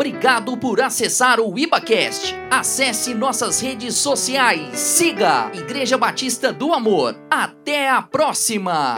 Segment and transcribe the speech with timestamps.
[0.00, 2.34] Obrigado por acessar o IbaCast.
[2.50, 4.78] Acesse nossas redes sociais.
[4.78, 7.14] Siga Igreja Batista do Amor.
[7.30, 8.96] Até a próxima!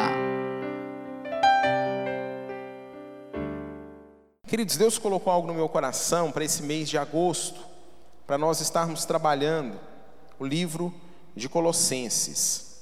[4.46, 7.60] Queridos, Deus colocou algo no meu coração para esse mês de agosto,
[8.24, 9.80] para nós estarmos trabalhando
[10.38, 10.94] o livro
[11.34, 12.80] de Colossenses.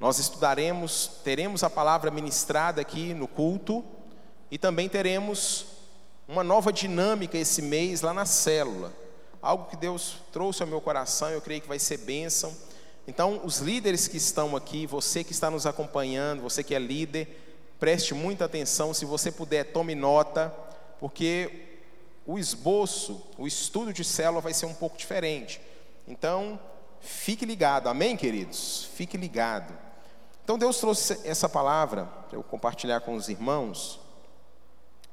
[0.00, 3.84] Nós estudaremos, teremos a palavra ministrada aqui no culto
[4.50, 5.77] e também teremos
[6.28, 8.92] uma nova dinâmica esse mês lá na célula.
[9.40, 12.54] Algo que Deus trouxe ao meu coração, eu creio que vai ser bênção.
[13.06, 17.26] Então, os líderes que estão aqui, você que está nos acompanhando, você que é líder,
[17.80, 18.92] preste muita atenção.
[18.92, 20.54] Se você puder, tome nota
[21.00, 21.78] porque
[22.26, 25.58] o esboço, o estudo de célula vai ser um pouco diferente.
[26.06, 26.60] Então,
[27.00, 28.90] fique ligado, amém, queridos?
[28.94, 29.72] Fique ligado.
[30.44, 33.98] Então, Deus trouxe essa palavra para eu compartilhar com os irmãos.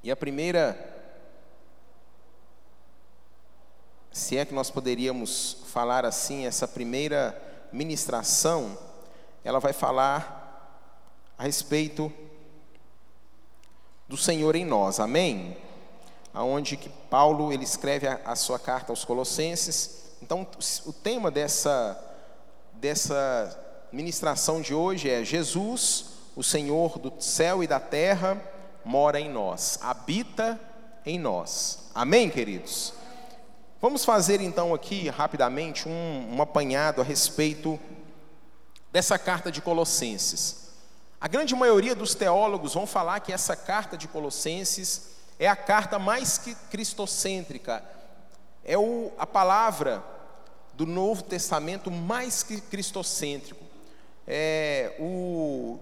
[0.04, 0.95] E a primeira,
[4.16, 7.38] se é que nós poderíamos falar assim, essa primeira
[7.70, 8.78] ministração,
[9.44, 10.82] ela vai falar
[11.38, 12.10] a respeito
[14.08, 15.58] do Senhor em nós, amém?
[16.34, 20.14] aonde que Paulo ele escreve a, a, sua carta aos Colossenses.
[20.22, 20.48] Então,
[20.86, 22.02] o tema dessa
[22.74, 23.58] dessa
[23.92, 26.06] ministração de hoje é Jesus,
[26.38, 28.42] o Senhor do céu e da terra,
[28.86, 30.58] mora em nós, habita
[31.06, 31.90] em nós.
[31.94, 32.95] Amém, queridos.
[33.82, 37.78] Vamos fazer então aqui rapidamente um, um apanhado a respeito
[38.90, 40.70] dessa carta de Colossenses.
[41.20, 46.00] A grande maioria dos teólogos vão falar que essa carta de Colossenses é a carta
[46.00, 46.40] mais
[46.72, 47.84] cristocêntrica,
[48.64, 50.02] é o, a palavra
[50.74, 53.64] do Novo Testamento mais cristocêntrico.
[54.26, 55.78] É, o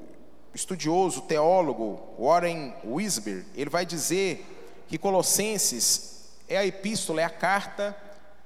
[0.53, 6.12] estudioso, teólogo Warren Wisber, ele vai dizer que Colossenses
[6.53, 7.95] é a epístola, é a carta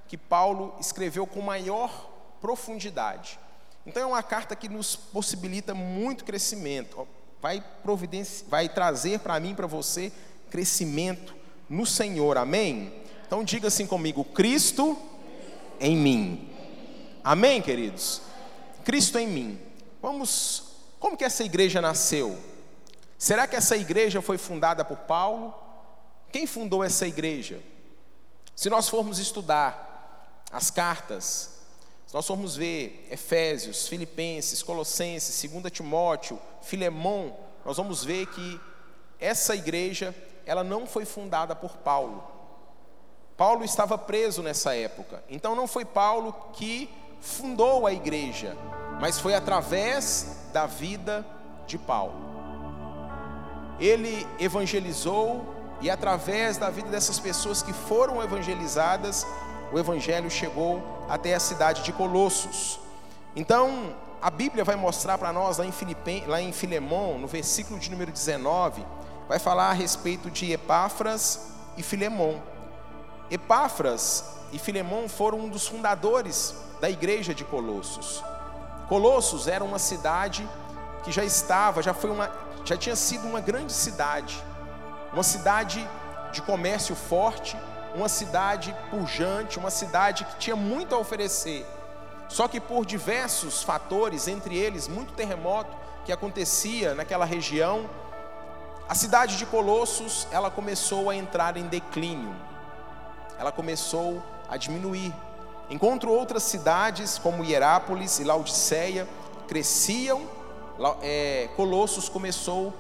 [0.08, 3.40] que Paulo escreveu com maior profundidade.
[3.86, 7.08] Então é uma carta que nos possibilita muito crescimento,
[7.42, 7.64] vai,
[8.48, 10.12] vai trazer para mim, para você,
[10.50, 11.36] crescimento
[11.70, 12.94] no Senhor, amém?
[13.26, 14.98] Então diga assim comigo: Cristo
[15.80, 16.50] em mim.
[17.24, 18.22] Amém, queridos?
[18.84, 19.60] Cristo em mim.
[20.02, 20.64] Vamos,
[21.00, 22.38] como que essa igreja nasceu?
[23.18, 25.54] Será que essa igreja foi fundada por Paulo?
[26.32, 27.62] Quem fundou essa igreja?
[28.58, 31.60] Se nós formos estudar as cartas,
[32.08, 38.60] se nós formos ver Efésios, Filipenses, Colossenses, 2 Timóteo, Filemão, nós vamos ver que
[39.20, 42.24] essa igreja ela não foi fundada por Paulo.
[43.38, 45.24] Paulo estava preso nessa época.
[45.30, 46.90] Então não foi Paulo que
[47.22, 48.58] fundou a igreja,
[49.00, 51.24] mas foi através da vida
[51.68, 52.16] de Paulo.
[53.80, 59.26] Ele evangelizou e através da vida dessas pessoas que foram evangelizadas,
[59.72, 62.80] o evangelho chegou até a cidade de Colossos.
[63.36, 67.80] Então, a Bíblia vai mostrar para nós lá em, Filipe, lá em Filemão, no versículo
[67.80, 68.84] de número 19,
[69.28, 72.42] vai falar a respeito de Epáfras e Filemão.
[73.30, 78.24] Epáfras e Filemão foram um dos fundadores da igreja de Colossos.
[78.88, 80.48] Colossos era uma cidade
[81.04, 82.32] que já estava, já foi uma,
[82.64, 84.42] já tinha sido uma grande cidade,
[85.18, 85.90] uma cidade
[86.32, 87.58] de comércio forte,
[87.96, 91.66] uma cidade pujante, uma cidade que tinha muito a oferecer.
[92.30, 95.76] Só que por diversos fatores, entre eles muito terremoto
[96.06, 97.90] que acontecia naquela região,
[98.88, 102.36] a cidade de Colossos, ela começou a entrar em declínio.
[103.40, 105.12] Ela começou a diminuir.
[105.68, 109.08] Enquanto outras cidades, como Hierápolis e Laodiceia,
[109.48, 110.22] cresciam,
[111.02, 112.72] é, Colossos começou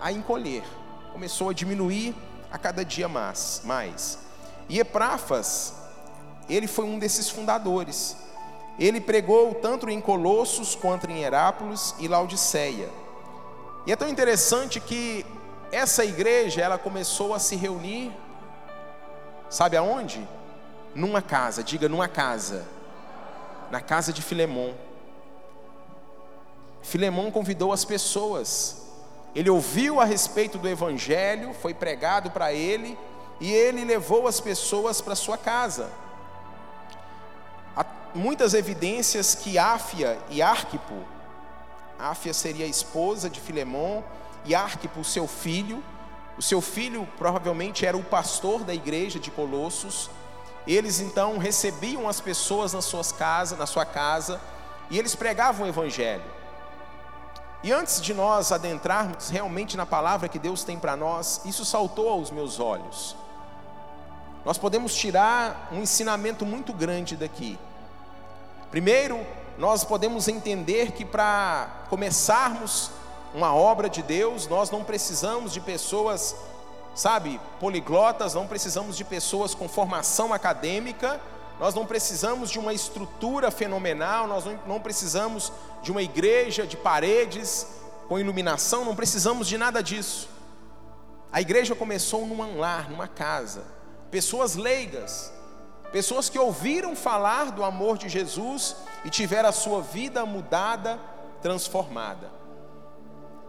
[0.00, 0.64] a encolher,
[1.12, 2.14] começou a diminuir
[2.50, 3.62] a cada dia mais.
[3.64, 4.18] mais.
[4.68, 5.74] E Epráfas,
[6.48, 8.16] ele foi um desses fundadores.
[8.78, 12.88] Ele pregou tanto em Colossos quanto em Herápolis e Laodiceia.
[13.86, 15.24] E é tão interessante que
[15.72, 18.12] essa igreja, ela começou a se reunir,
[19.48, 20.26] sabe aonde?
[20.94, 22.66] Numa casa, diga numa casa,
[23.70, 24.74] na casa de Filemão.
[26.82, 28.79] Filemão convidou as pessoas,
[29.34, 32.98] ele ouviu a respeito do evangelho, foi pregado para ele,
[33.40, 35.90] e ele levou as pessoas para sua casa.
[37.76, 37.84] Há
[38.14, 41.04] muitas evidências que Áfia e Arquipo,
[42.00, 44.02] Áfia seria a esposa de Filemão,
[44.44, 45.82] e Arquipo, seu filho.
[46.38, 50.08] O seu filho provavelmente era o pastor da igreja de Colossos.
[50.66, 54.40] Eles então recebiam as pessoas nas suas casas, na sua casa,
[54.88, 56.22] e eles pregavam o evangelho.
[57.62, 62.08] E antes de nós adentrarmos realmente na palavra que Deus tem para nós, isso saltou
[62.08, 63.16] aos meus olhos.
[64.44, 67.58] nós podemos tirar um ensinamento muito grande daqui.
[68.70, 69.26] Primeiro,
[69.58, 72.90] nós podemos entender que para começarmos
[73.34, 76.34] uma obra de Deus, nós não precisamos de pessoas,
[76.94, 81.20] sabe, poliglotas, não precisamos de pessoas com formação acadêmica,
[81.60, 85.52] nós não precisamos de uma estrutura fenomenal, nós não precisamos
[85.82, 87.66] de uma igreja de paredes
[88.08, 90.30] com iluminação, não precisamos de nada disso.
[91.30, 93.62] A igreja começou num lar, numa casa,
[94.10, 95.30] pessoas leigas,
[95.92, 98.74] pessoas que ouviram falar do amor de Jesus
[99.04, 100.98] e tiveram a sua vida mudada,
[101.42, 102.30] transformada.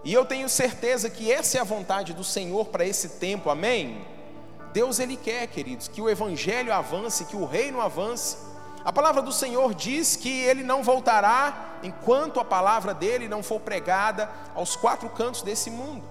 [0.04, 4.06] E eu tenho certeza que essa é a vontade do Senhor para esse tempo, amém?
[4.74, 8.38] Deus ele quer, queridos, que o evangelho avance, que o reino avance.
[8.84, 13.60] A palavra do Senhor diz que ele não voltará enquanto a palavra dele não for
[13.60, 16.04] pregada aos quatro cantos desse mundo.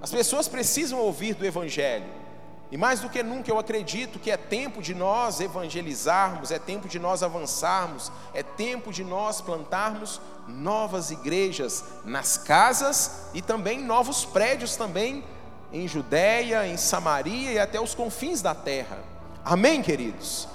[0.00, 2.24] As pessoas precisam ouvir do evangelho.
[2.70, 6.88] E mais do que nunca eu acredito que é tempo de nós evangelizarmos, é tempo
[6.88, 14.24] de nós avançarmos, é tempo de nós plantarmos novas igrejas nas casas e também novos
[14.24, 15.24] prédios também
[15.74, 18.98] em Judéia, em Samaria e até os confins da terra.
[19.44, 20.48] Amém, queridos.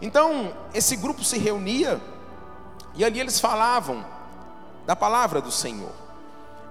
[0.00, 2.00] Então, esse grupo se reunia
[2.94, 4.02] e ali eles falavam
[4.86, 5.92] da palavra do Senhor.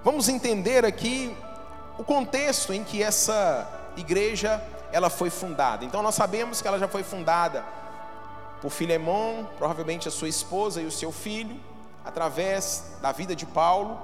[0.04, 1.32] Vamos entender aqui
[2.00, 4.60] o contexto em que essa igreja
[4.92, 5.86] ela foi fundada.
[5.86, 7.64] Então nós sabemos que ela já foi fundada
[8.64, 11.56] por Filemão, provavelmente a sua esposa e o seu filho,
[12.04, 14.00] através da vida de Paulo.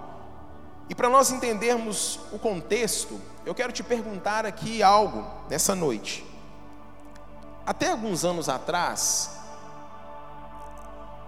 [0.87, 6.25] E para nós entendermos o contexto, eu quero te perguntar aqui algo nessa noite.
[7.65, 9.39] Até alguns anos atrás,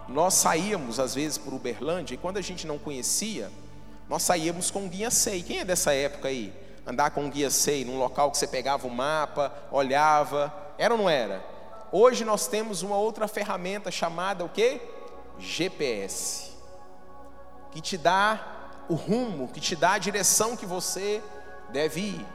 [0.08, 3.50] nós saíamos às vezes por Uberlândia e quando a gente não conhecia,
[4.10, 5.44] nós saíamos com guia SEI.
[5.44, 6.54] Quem é dessa época aí?
[6.86, 11.10] andar com guia SEI, num local que você pegava o mapa, olhava, era ou não
[11.10, 11.46] era?
[11.92, 14.82] Hoje nós temos uma outra ferramenta chamada o que?
[15.38, 16.52] GPS,
[17.72, 21.22] que te dá o rumo, que te dá a direção que você
[21.72, 22.26] deve ir.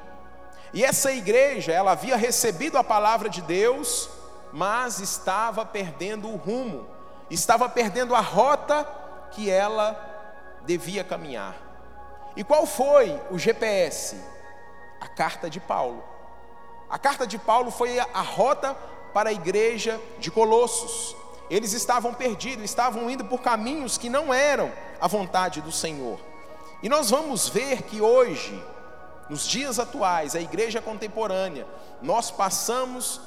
[0.72, 4.08] E essa igreja, ela havia recebido a palavra de Deus,
[4.52, 6.86] mas estava perdendo o rumo,
[7.30, 8.86] estava perdendo a rota
[9.30, 9.98] que ela
[10.64, 11.54] devia caminhar.
[12.36, 14.16] E qual foi o GPS?
[15.04, 16.02] a carta de Paulo.
[16.88, 18.74] A carta de Paulo foi a rota
[19.12, 21.14] para a igreja de Colossos.
[21.50, 26.18] Eles estavam perdidos, estavam indo por caminhos que não eram a vontade do Senhor.
[26.82, 28.62] E nós vamos ver que hoje,
[29.28, 31.66] nos dias atuais, a igreja contemporânea,
[32.02, 33.20] nós passamos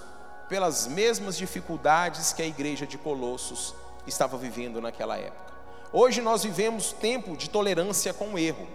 [0.47, 3.73] pelas mesmas dificuldades que a igreja de Colossos
[4.05, 5.53] estava vivendo naquela época.
[5.91, 8.67] Hoje nós vivemos tempo de tolerância com o erro,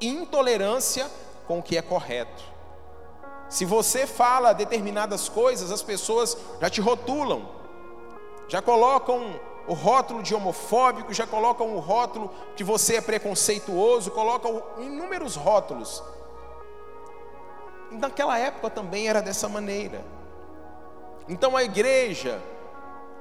[0.00, 1.10] intolerância
[1.46, 2.42] com o que é correto.
[3.48, 7.48] Se você fala determinadas coisas, as pessoas já te rotulam,
[8.48, 9.38] já colocam
[9.68, 16.02] o rótulo de homofóbico, já colocam o rótulo que você é preconceituoso, colocam inúmeros rótulos.
[17.90, 20.04] Naquela época também era dessa maneira.
[21.28, 22.42] Então a igreja,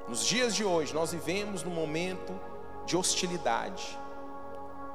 [0.07, 2.33] nos dias de hoje, nós vivemos num momento
[2.85, 3.97] de hostilidade.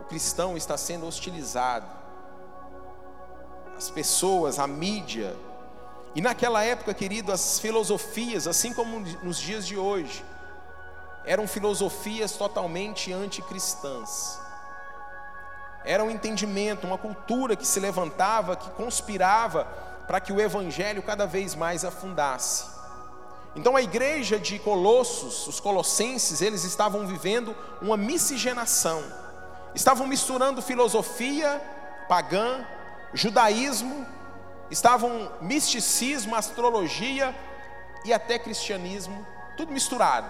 [0.01, 2.01] O cristão está sendo hostilizado
[3.77, 5.37] as pessoas, a mídia.
[6.15, 10.25] E naquela época, querido, as filosofias, assim como nos dias de hoje,
[11.25, 14.40] eram filosofias totalmente anticristãs.
[15.85, 19.65] Era um entendimento, uma cultura que se levantava, que conspirava
[20.07, 22.65] para que o evangelho cada vez mais afundasse.
[23.55, 29.03] Então a igreja de Colossos, os colossenses, eles estavam vivendo uma miscigenação.
[29.75, 31.61] Estavam misturando filosofia
[32.09, 32.65] pagã
[33.13, 34.07] judaísmo,
[34.71, 37.35] estavam misticismo, astrologia
[38.05, 40.29] e até cristianismo, tudo misturado.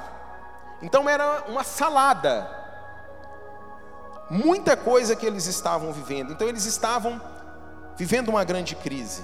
[0.83, 2.59] Então era uma salada.
[4.31, 6.33] Muita coisa que eles estavam vivendo.
[6.33, 7.21] Então eles estavam
[7.97, 9.23] vivendo uma grande crise,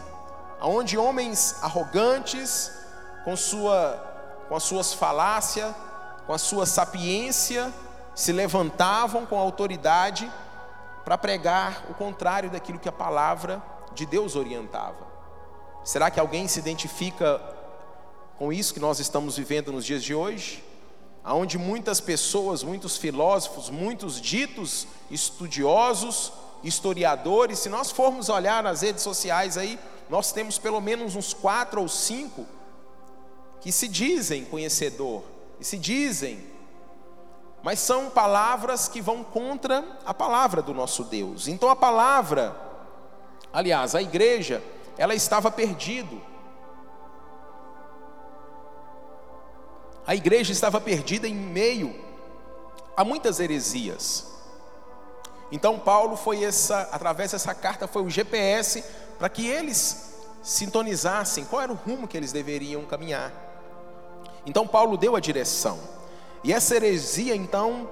[0.60, 2.72] onde homens arrogantes,
[3.24, 4.14] com sua
[4.48, 5.74] com as suas falácias,
[6.26, 7.72] com a sua sapiência,
[8.14, 10.30] se levantavam com autoridade
[11.04, 15.06] para pregar o contrário daquilo que a palavra de Deus orientava.
[15.84, 17.40] Será que alguém se identifica
[18.38, 20.64] com isso que nós estamos vivendo nos dias de hoje?
[21.26, 29.02] Onde muitas pessoas, muitos filósofos, muitos ditos estudiosos, historiadores, se nós formos olhar nas redes
[29.02, 29.78] sociais aí,
[30.08, 32.46] nós temos pelo menos uns quatro ou cinco
[33.60, 35.24] que se dizem conhecedor
[35.58, 36.56] e se dizem
[37.66, 41.48] mas são palavras que vão contra a palavra do nosso Deus.
[41.48, 42.56] Então a palavra,
[43.52, 44.62] aliás, a igreja,
[44.96, 46.22] ela estava perdido.
[50.06, 51.94] A igreja estava perdida em meio
[52.96, 54.26] a muitas heresias.
[55.50, 58.84] Então Paulo foi essa, através dessa carta foi o GPS
[59.18, 63.32] para que eles sintonizassem qual era o rumo que eles deveriam caminhar.
[64.44, 65.78] Então Paulo deu a direção.
[66.44, 67.88] E essa heresia então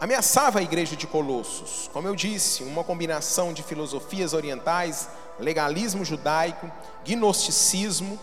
[0.00, 1.90] ameaçava a igreja de Colossos.
[1.92, 5.08] Como eu disse, uma combinação de filosofias orientais,
[5.38, 6.70] legalismo judaico,
[7.04, 8.18] gnosticismo.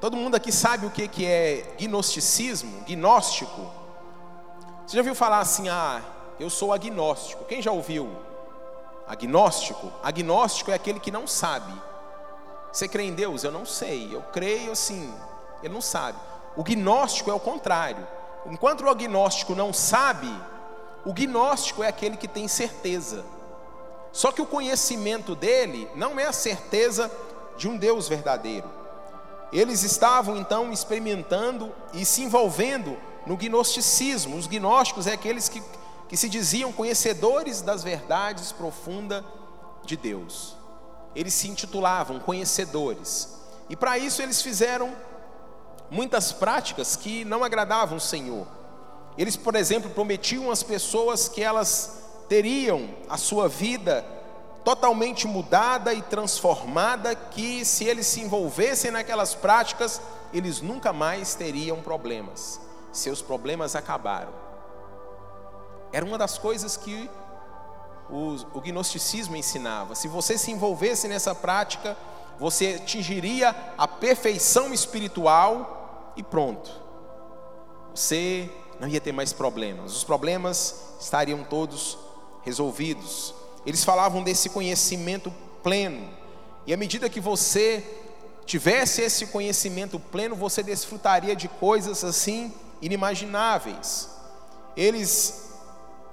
[0.00, 3.68] Todo mundo aqui sabe o que é gnosticismo, gnóstico?
[4.86, 6.00] Você já ouviu falar assim, ah,
[6.38, 7.44] eu sou agnóstico.
[7.44, 8.08] Quem já ouviu?
[9.06, 9.92] Agnóstico?
[10.02, 11.72] Agnóstico é aquele que não sabe.
[12.72, 13.42] Você crê em Deus?
[13.42, 14.14] Eu não sei.
[14.14, 15.12] Eu creio assim.
[15.62, 16.18] Ele não sabe.
[16.56, 18.06] O gnóstico é o contrário.
[18.46, 20.32] Enquanto o agnóstico não sabe,
[21.04, 23.24] o gnóstico é aquele que tem certeza.
[24.12, 27.10] Só que o conhecimento dele não é a certeza
[27.56, 28.78] de um Deus verdadeiro.
[29.52, 34.36] Eles estavam então experimentando e se envolvendo no gnosticismo.
[34.36, 35.62] Os gnósticos é aqueles que
[36.08, 39.22] que se diziam conhecedores das verdades profundas
[39.84, 40.56] de Deus.
[41.14, 43.36] Eles se intitulavam conhecedores.
[43.68, 44.96] E para isso eles fizeram
[45.90, 48.46] muitas práticas que não agradavam o Senhor.
[49.18, 54.04] Eles, por exemplo, prometiam às pessoas que elas teriam a sua vida
[54.64, 60.00] totalmente mudada e transformada, que se eles se envolvessem naquelas práticas,
[60.32, 62.60] eles nunca mais teriam problemas.
[62.92, 64.32] Seus problemas acabaram.
[65.92, 67.08] Era uma das coisas que
[68.10, 69.94] o, o gnosticismo ensinava.
[69.94, 71.96] Se você se envolvesse nessa prática,
[72.38, 76.70] você atingiria a perfeição espiritual e pronto.
[77.94, 79.96] Você não ia ter mais problemas.
[79.96, 81.98] Os problemas estariam todos
[82.42, 83.34] resolvidos.
[83.68, 85.30] Eles falavam desse conhecimento
[85.62, 86.08] pleno.
[86.66, 87.84] E à medida que você
[88.46, 94.08] tivesse esse conhecimento pleno, você desfrutaria de coisas assim inimagináveis.
[94.74, 95.50] Eles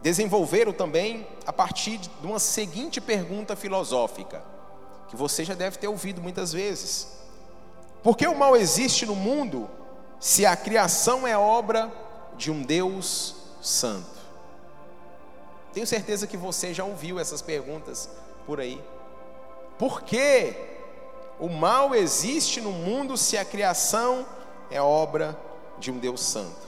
[0.03, 4.43] desenvolveram também a partir de uma seguinte pergunta filosófica,
[5.07, 7.07] que você já deve ter ouvido muitas vezes:
[8.03, 9.69] Por que o mal existe no mundo
[10.19, 11.89] se a criação é obra
[12.35, 14.14] de um Deus santo?
[15.75, 18.09] Tenho certeza que você já ouviu essas perguntas
[18.47, 18.81] por aí.
[19.77, 20.55] Por que
[21.37, 24.25] o mal existe no mundo se a criação
[24.71, 25.37] é obra
[25.77, 26.65] de um Deus santo?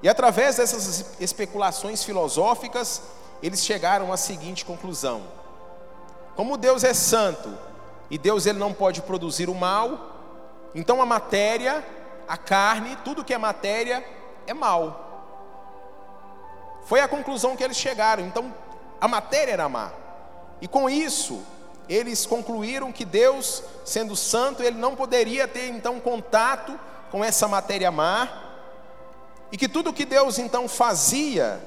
[0.00, 3.02] E através dessas especulações filosóficas,
[3.42, 5.24] eles chegaram à seguinte conclusão:
[6.36, 7.52] como Deus é santo
[8.08, 10.20] e Deus ele não pode produzir o mal,
[10.72, 11.84] então a matéria,
[12.28, 14.06] a carne, tudo que é matéria
[14.46, 15.03] é mal.
[16.84, 18.24] Foi a conclusão que eles chegaram.
[18.24, 18.52] Então
[19.00, 19.92] a matéria era má.
[20.60, 21.42] E com isso,
[21.88, 26.78] eles concluíram que Deus, sendo santo, ele não poderia ter então contato
[27.10, 28.42] com essa matéria má,
[29.52, 31.60] e que tudo que Deus então fazia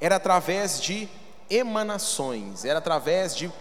[0.00, 1.08] era através de
[1.50, 3.52] emanações, era através de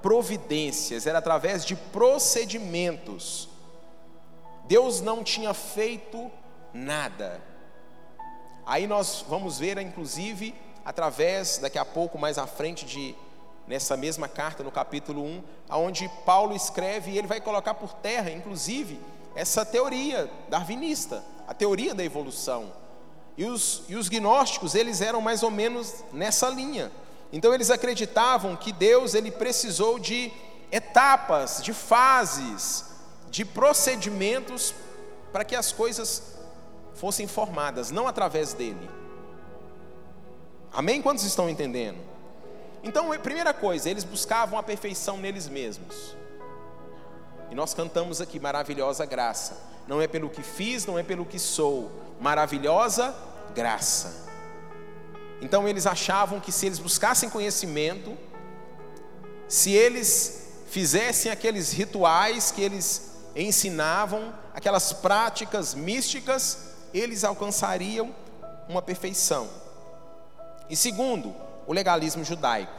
[0.00, 3.48] providências, era através de procedimentos.
[4.64, 6.30] Deus não tinha feito
[6.72, 7.42] nada.
[8.68, 13.14] Aí nós vamos ver, inclusive, através, daqui a pouco, mais à frente, de,
[13.66, 18.30] nessa mesma carta, no capítulo 1, aonde Paulo escreve e ele vai colocar por terra,
[18.30, 19.00] inclusive,
[19.34, 22.70] essa teoria darwinista, a teoria da evolução.
[23.38, 26.92] E os, e os gnósticos, eles eram mais ou menos nessa linha.
[27.32, 30.30] Então eles acreditavam que Deus ele precisou de
[30.70, 32.84] etapas, de fases,
[33.30, 34.74] de procedimentos
[35.32, 36.37] para que as coisas
[36.98, 38.90] fossem formadas, não através dele.
[40.72, 41.00] Amém?
[41.00, 41.98] Quantos estão entendendo?
[42.82, 46.16] Então, primeira coisa, eles buscavam a perfeição neles mesmos.
[47.50, 49.56] E nós cantamos aqui, maravilhosa graça.
[49.86, 51.90] Não é pelo que fiz, não é pelo que sou.
[52.20, 53.14] Maravilhosa
[53.54, 54.28] graça.
[55.40, 58.16] Então eles achavam que se eles buscassem conhecimento,
[59.46, 68.14] se eles fizessem aqueles rituais que eles ensinavam, aquelas práticas místicas, eles alcançariam
[68.68, 69.48] uma perfeição.
[70.68, 71.34] E segundo,
[71.66, 72.72] o legalismo judaico.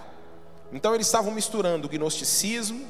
[0.71, 2.85] Então eles estavam misturando o gnosticismo,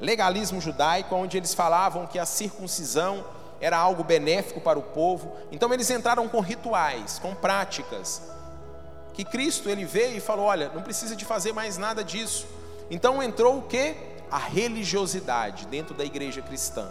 [0.00, 3.24] legalismo judaico, onde eles falavam que a circuncisão
[3.60, 5.36] era algo benéfico para o povo.
[5.52, 8.22] Então eles entraram com rituais, com práticas.
[9.14, 12.46] Que Cristo ele veio e falou: "Olha, não precisa de fazer mais nada disso".
[12.90, 13.94] Então entrou o que?
[14.30, 16.88] A religiosidade dentro da igreja cristã.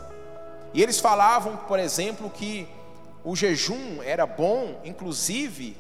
[0.74, 2.68] E eles falavam, por exemplo, que
[3.24, 5.78] o jejum era bom, inclusive,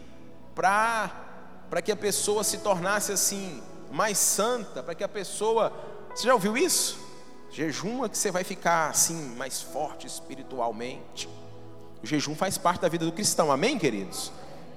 [0.53, 5.74] para que a pessoa se tornasse assim mais santa, para que a pessoa,
[6.13, 7.00] você já ouviu isso?
[7.51, 11.27] Jejuma que você vai ficar assim mais forte espiritualmente.
[12.01, 14.31] O jejum faz parte da vida do cristão, amém, queridos?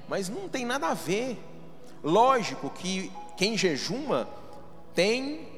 [0.08, 1.38] Mas não tem nada a ver.
[2.02, 4.28] Lógico que quem jejuma
[4.94, 5.48] tem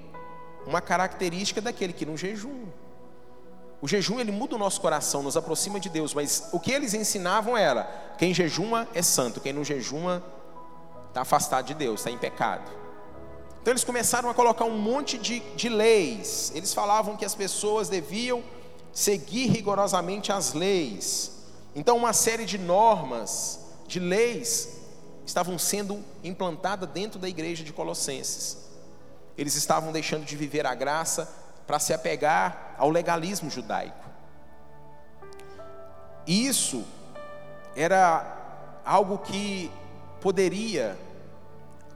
[0.67, 2.73] uma característica daquele que não jejuma.
[3.81, 6.95] O jejum ele muda o nosso coração, nos aproxima de Deus, mas o que eles
[6.95, 7.85] ensinavam era:
[8.19, 10.23] quem jejuma é santo, quem não jejuma
[11.09, 12.71] está afastado de Deus, está em pecado.
[13.61, 16.53] Então eles começaram a colocar um monte de, de leis.
[16.55, 18.43] Eles falavam que as pessoas deviam
[18.93, 21.33] seguir rigorosamente as leis.
[21.75, 24.77] Então uma série de normas, de leis,
[25.27, 28.57] estavam sendo implantadas dentro da igreja de Colossenses.
[29.37, 31.29] Eles estavam deixando de viver a graça
[31.67, 34.07] para se apegar ao legalismo judaico.
[36.27, 36.85] Isso
[37.75, 39.71] era algo que
[40.21, 40.97] poderia,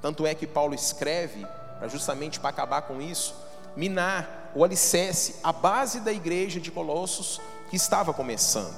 [0.02, 1.46] tanto é que Paulo escreve,
[1.78, 3.34] para justamente para acabar com isso,
[3.76, 8.74] minar o alicerce, a base da igreja de Colossos que estava começando.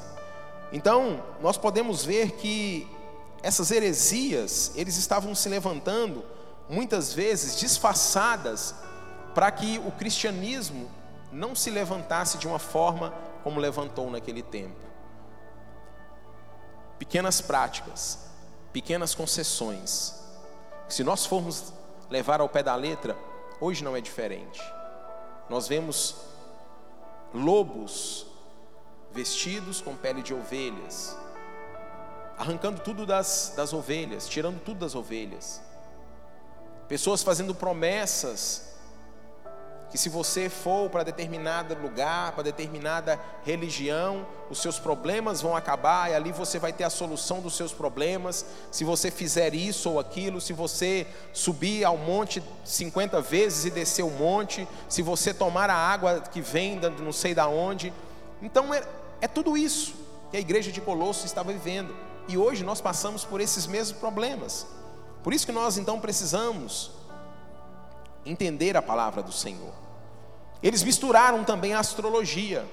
[0.72, 2.88] Então, nós podemos ver que
[3.42, 6.24] essas heresias, eles estavam se levantando
[6.68, 8.74] muitas vezes disfarçadas
[9.34, 10.90] para que o cristianismo
[11.30, 13.12] não se levantasse de uma forma
[13.42, 14.80] como levantou naquele tempo.
[16.98, 18.26] Pequenas práticas,
[18.72, 20.22] pequenas concessões.
[20.88, 21.72] Se nós formos
[22.10, 23.16] levar ao pé da letra,
[23.60, 24.60] hoje não é diferente.
[25.48, 26.16] Nós vemos
[27.32, 28.26] lobos
[29.10, 31.16] vestidos com pele de ovelhas,
[32.38, 35.60] arrancando tudo das, das ovelhas, tirando tudo das ovelhas.
[36.88, 38.71] Pessoas fazendo promessas
[39.92, 46.10] que se você for para determinado lugar, para determinada religião, os seus problemas vão acabar
[46.10, 48.46] e ali você vai ter a solução dos seus problemas.
[48.70, 54.02] Se você fizer isso ou aquilo, se você subir ao monte 50 vezes e descer
[54.02, 57.92] o monte, se você tomar a água que vem não sei da onde.
[58.40, 58.82] Então é,
[59.20, 59.94] é tudo isso
[60.30, 61.94] que a igreja de Colosso estava vivendo.
[62.26, 64.66] E hoje nós passamos por esses mesmos problemas.
[65.22, 66.92] Por isso que nós então precisamos
[68.24, 69.72] entender a palavra do Senhor.
[70.62, 72.64] Eles misturaram também a astrologia.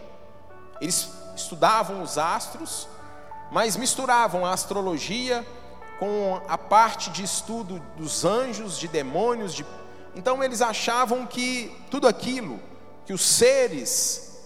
[0.80, 2.88] Eles estudavam os astros,
[3.52, 5.46] mas misturavam a astrologia
[5.98, 9.66] com a parte de estudo dos anjos, de demônios, de...
[10.16, 12.60] então eles achavam que tudo aquilo
[13.06, 14.40] que os seres,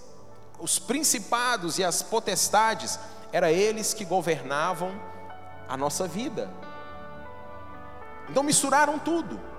[0.60, 2.98] os principados e as potestades,
[3.32, 5.00] era eles que governavam
[5.68, 6.50] a nossa vida.
[8.30, 9.53] Então misturaram tudo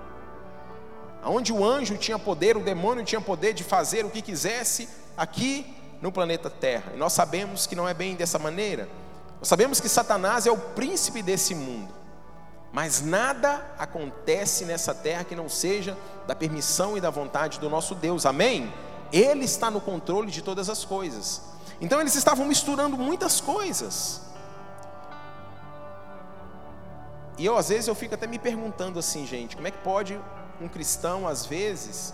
[1.25, 5.75] onde o anjo tinha poder, o demônio tinha poder de fazer o que quisesse aqui
[6.01, 6.91] no planeta Terra.
[6.93, 8.87] E nós sabemos que não é bem dessa maneira.
[9.39, 11.93] Nós sabemos que Satanás é o príncipe desse mundo.
[12.71, 17.95] Mas nada acontece nessa terra que não seja da permissão e da vontade do nosso
[17.95, 18.25] Deus.
[18.25, 18.71] Amém?
[19.13, 21.41] Ele está no controle de todas as coisas.
[21.79, 24.21] Então eles estavam misturando muitas coisas.
[27.37, 30.19] E eu às vezes eu fico até me perguntando assim, gente, como é que pode
[30.61, 32.13] um cristão, às vezes,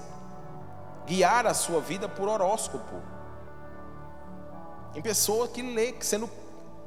[1.06, 3.02] guiar a sua vida por horóscopo.
[4.96, 6.30] Em pessoa que lê, sendo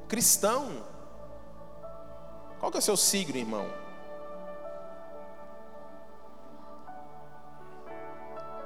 [0.09, 0.83] cristão.
[2.59, 3.67] Qual que é o seu signo, irmão?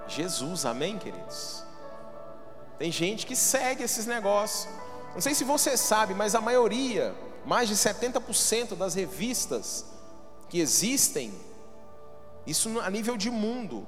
[0.07, 1.65] Jesus, amém, queridos?
[2.79, 4.73] Tem gente que segue esses negócios.
[5.13, 9.85] Não sei se você sabe, mas a maioria, mais de 70% das revistas
[10.49, 11.35] que existem
[12.47, 13.87] isso a nível de mundo.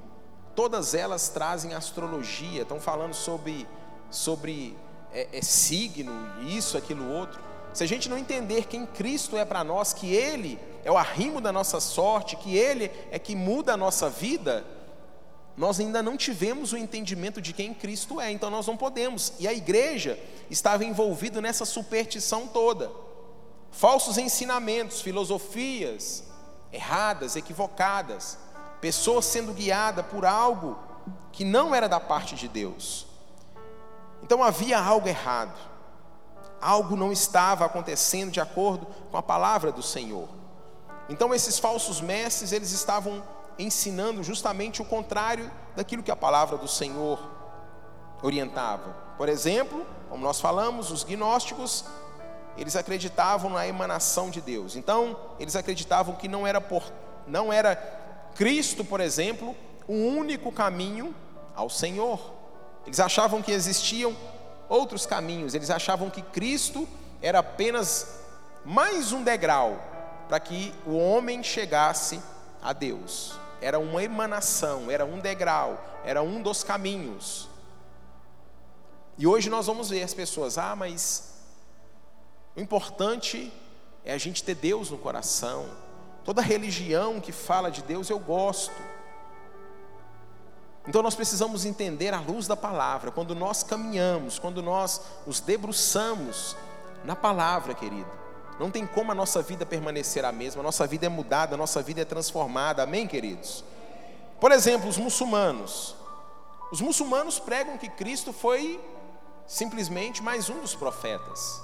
[0.55, 3.67] Todas elas trazem astrologia, estão falando sobre,
[4.09, 4.77] sobre
[5.13, 6.11] é, é, signo,
[6.45, 7.41] isso, aquilo, outro.
[7.73, 11.39] Se a gente não entender quem Cristo é para nós, que Ele é o arrimo
[11.39, 14.65] da nossa sorte, que Ele é que muda a nossa vida,
[15.55, 19.33] nós ainda não tivemos o entendimento de quem Cristo é, então nós não podemos.
[19.39, 22.91] E a igreja estava envolvida nessa superstição toda.
[23.71, 26.30] Falsos ensinamentos, filosofias
[26.71, 28.37] erradas, equivocadas
[28.81, 30.77] pessoa sendo guiada por algo
[31.31, 33.05] que não era da parte de Deus.
[34.23, 35.57] Então havia algo errado,
[36.59, 40.27] algo não estava acontecendo de acordo com a palavra do Senhor.
[41.07, 43.23] Então esses falsos mestres, eles estavam
[43.57, 47.19] ensinando justamente o contrário daquilo que a palavra do Senhor
[48.21, 48.95] orientava.
[49.17, 51.85] Por exemplo, como nós falamos, os gnósticos,
[52.57, 54.75] eles acreditavam na emanação de Deus.
[54.75, 56.83] Então, eles acreditavam que não era por
[57.27, 57.75] não era
[58.35, 59.55] Cristo, por exemplo,
[59.87, 61.13] o único caminho
[61.55, 62.33] ao Senhor.
[62.85, 64.15] Eles achavam que existiam
[64.67, 66.87] outros caminhos, eles achavam que Cristo
[67.21, 68.19] era apenas
[68.65, 69.79] mais um degrau
[70.27, 72.21] para que o homem chegasse
[72.61, 73.37] a Deus.
[73.61, 77.49] Era uma emanação, era um degrau, era um dos caminhos.
[79.17, 81.30] E hoje nós vamos ver as pessoas, ah, mas
[82.55, 83.51] O importante
[84.03, 85.65] é a gente ter Deus no coração.
[86.23, 88.75] Toda religião que fala de Deus eu gosto.
[90.87, 93.11] Então nós precisamos entender a luz da palavra.
[93.11, 96.55] Quando nós caminhamos, quando nós nos debruçamos
[97.05, 98.09] na palavra, querido,
[98.59, 100.61] não tem como a nossa vida permanecer a mesma.
[100.61, 102.83] A nossa vida é mudada, a nossa vida é transformada.
[102.83, 103.63] Amém, queridos?
[104.39, 105.95] Por exemplo, os muçulmanos.
[106.71, 108.79] Os muçulmanos pregam que Cristo foi
[109.45, 111.61] simplesmente mais um dos profetas.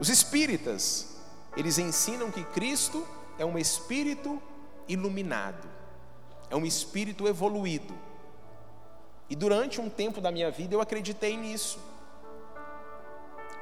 [0.00, 1.08] Os espíritas,
[1.54, 3.06] eles ensinam que Cristo
[3.38, 4.42] é um espírito
[4.88, 5.68] iluminado,
[6.48, 7.94] é um espírito evoluído.
[9.28, 11.78] E durante um tempo da minha vida eu acreditei nisso.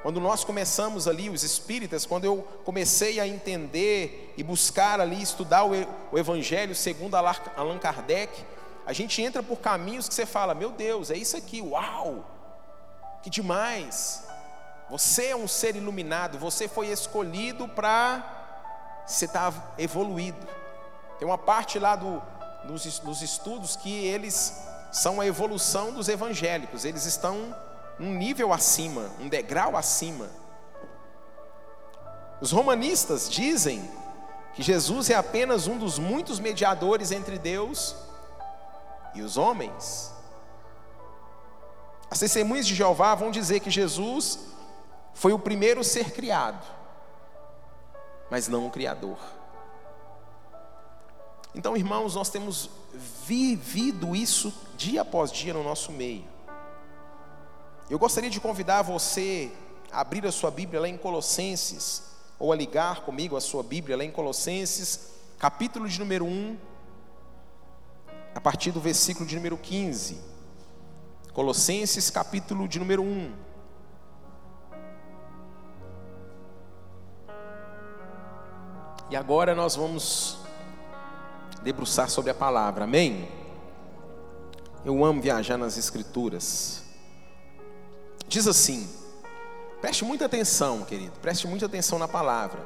[0.01, 5.65] Quando nós começamos ali, os espíritas, quando eu comecei a entender e buscar ali, estudar
[5.65, 8.45] o, Evangelho segundo Allan Kardec,
[8.87, 12.25] a gente entra por caminhos que você fala: Meu Deus, é isso aqui, uau,
[13.25, 14.28] que demais.
[14.91, 18.25] Você é um ser iluminado, você foi escolhido para
[19.07, 20.47] você estar tá evoluído.
[21.19, 22.23] Tem uma parte lá do,
[22.65, 27.55] nos, nos estudos que eles são a evolução dos evangélicos, eles estão
[28.01, 30.31] um nível acima, um degrau acima.
[32.41, 33.91] Os romanistas dizem
[34.55, 37.95] que Jesus é apenas um dos muitos mediadores entre Deus
[39.15, 40.13] e os homens.
[42.11, 44.39] As testemunhas de Jeová vão dizer que Jesus
[45.19, 46.65] foi o primeiro ser criado,
[48.31, 49.19] mas não o Criador.
[51.53, 52.71] Então, irmãos, nós temos
[53.27, 56.25] vivido isso dia após dia no nosso meio.
[57.91, 59.51] Eu gostaria de convidar você
[59.91, 62.05] a abrir a sua Bíblia lá em Colossenses,
[62.39, 66.57] ou a ligar comigo a sua Bíblia lá em Colossenses, capítulo de número 1,
[68.37, 70.21] a partir do versículo de número 15.
[71.33, 73.48] Colossenses, capítulo de número 1.
[79.11, 80.37] E agora nós vamos
[81.63, 83.27] debruçar sobre a palavra, amém?
[84.85, 86.83] Eu amo viajar nas Escrituras.
[88.29, 88.87] Diz assim,
[89.81, 92.61] preste muita atenção, querido, preste muita atenção na palavra.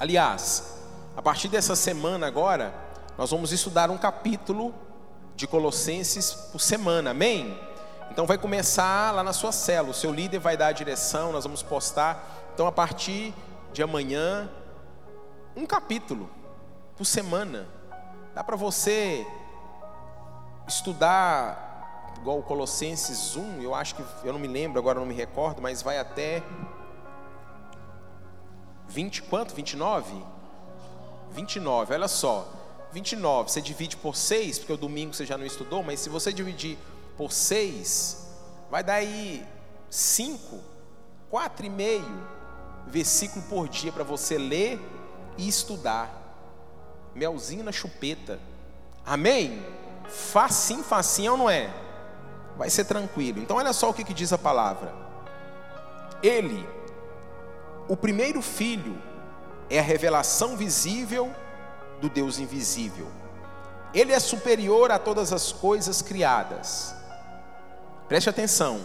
[0.00, 0.78] Aliás,
[1.16, 2.74] a partir dessa semana agora,
[3.16, 4.74] nós vamos estudar um capítulo
[5.36, 7.56] de Colossenses por semana, amém?
[8.10, 11.44] Então vai começar lá na sua célula, o seu líder vai dar a direção, nós
[11.44, 12.50] vamos postar.
[12.52, 13.32] Então a partir
[13.72, 14.50] de amanhã,
[15.56, 16.28] um capítulo
[16.96, 17.66] por semana.
[18.34, 19.26] Dá para você
[20.68, 25.62] estudar igual Colossenses 1, eu acho que eu não me lembro, agora não me recordo,
[25.62, 26.42] mas vai até
[28.88, 29.54] 20 quanto?
[29.54, 30.24] 29?
[31.30, 32.52] 29, olha só.
[32.92, 36.32] 29, você divide por 6, porque o domingo você já não estudou, mas se você
[36.32, 36.78] dividir
[37.16, 38.26] por 6,
[38.70, 39.46] vai dar aí
[39.88, 40.58] 5,
[41.32, 42.36] 4,5
[42.86, 44.80] versículo por dia para você ler
[45.36, 46.22] e estudar.
[47.14, 48.38] Melzinho na chupeta.
[49.04, 49.64] Amém?
[50.08, 51.72] Facinho, facinho ou não é?
[52.56, 53.38] Vai ser tranquilo.
[53.38, 54.94] Então, olha só o que, que diz a palavra.
[56.22, 56.66] Ele,
[57.88, 59.00] o primeiro filho,
[59.68, 61.34] é a revelação visível
[62.00, 63.08] do Deus invisível.
[63.92, 66.94] Ele é superior a todas as coisas criadas.
[68.08, 68.80] Preste atenção.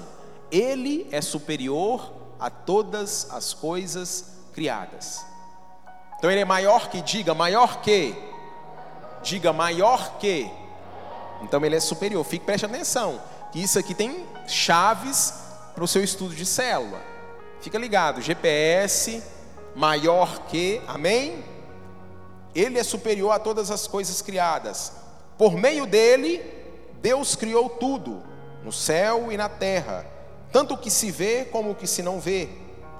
[0.51, 5.25] Ele é superior a todas as coisas criadas.
[6.21, 8.15] Então ele é maior que, diga, maior que.
[9.23, 10.47] Diga, maior que.
[11.41, 12.23] Então ele é superior.
[12.23, 13.19] Fique, preste atenção.
[13.51, 15.33] Que isso aqui tem chaves
[15.73, 17.01] para o seu estudo de célula.
[17.59, 18.21] Fica ligado.
[18.21, 19.23] GPS,
[19.75, 20.79] maior que.
[20.87, 21.43] Amém?
[22.53, 24.91] Ele é superior a todas as coisas criadas.
[25.39, 26.39] Por meio dele,
[27.01, 28.21] Deus criou tudo,
[28.63, 30.05] no céu e na terra,
[30.51, 32.47] tanto o que se vê como o que se não vê,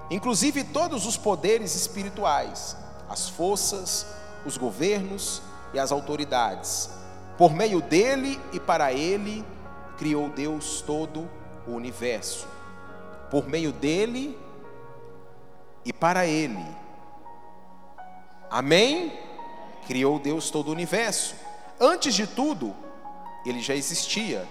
[0.10, 2.82] inclusive todos os poderes espirituais
[3.12, 4.06] as forças,
[4.46, 5.42] os governos
[5.74, 6.90] e as autoridades.
[7.38, 9.46] Por meio dele e para ele,
[9.98, 11.30] criou Deus todo
[11.68, 12.48] o universo.
[13.30, 14.38] Por meio dele
[15.84, 16.66] e para ele.
[18.50, 19.20] Amém?
[19.88, 21.36] Criou Deus todo o universo.
[21.80, 22.74] Antes de tudo,
[23.46, 24.48] ele já existia.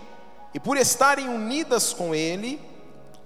[0.52, 2.60] E por estarem unidas com ele,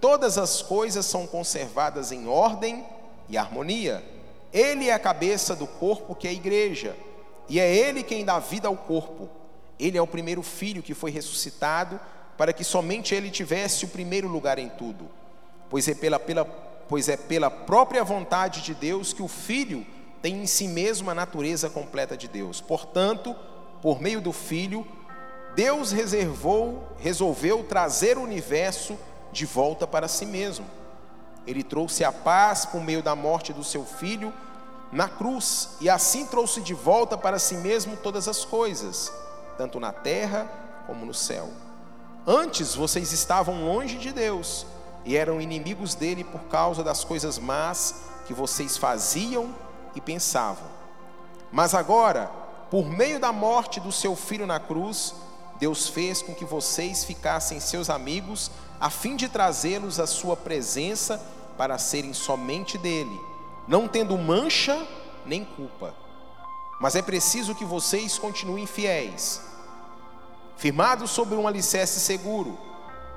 [0.00, 2.86] todas as coisas são conservadas em ordem
[3.28, 4.13] e harmonia.
[4.54, 6.96] Ele é a cabeça do corpo que é a igreja,
[7.48, 9.28] e é ele quem dá vida ao corpo.
[9.80, 11.98] Ele é o primeiro filho que foi ressuscitado,
[12.38, 15.10] para que somente ele tivesse o primeiro lugar em tudo.
[15.68, 19.84] Pois é pela, pela, pois é pela própria vontade de Deus que o filho
[20.22, 22.60] tem em si mesmo a natureza completa de Deus.
[22.60, 23.34] Portanto,
[23.82, 24.86] por meio do filho,
[25.56, 28.96] Deus reservou, resolveu trazer o universo
[29.32, 30.64] de volta para si mesmo.
[31.46, 34.32] Ele trouxe a paz por meio da morte do seu filho
[34.90, 39.12] na cruz e assim trouxe de volta para si mesmo todas as coisas,
[39.58, 40.48] tanto na terra
[40.86, 41.50] como no céu.
[42.26, 44.64] Antes vocês estavam longe de Deus
[45.04, 49.54] e eram inimigos dele por causa das coisas más que vocês faziam
[49.94, 50.64] e pensavam.
[51.52, 52.30] Mas agora,
[52.70, 55.14] por meio da morte do seu filho na cruz,
[55.58, 58.50] Deus fez com que vocês ficassem seus amigos,
[58.84, 61.18] a fim de trazê-los à sua presença
[61.56, 63.18] para serem somente dele,
[63.66, 64.86] não tendo mancha
[65.24, 65.94] nem culpa.
[66.78, 69.40] Mas é preciso que vocês continuem fiéis,
[70.58, 72.58] firmados sobre um alicerce seguro,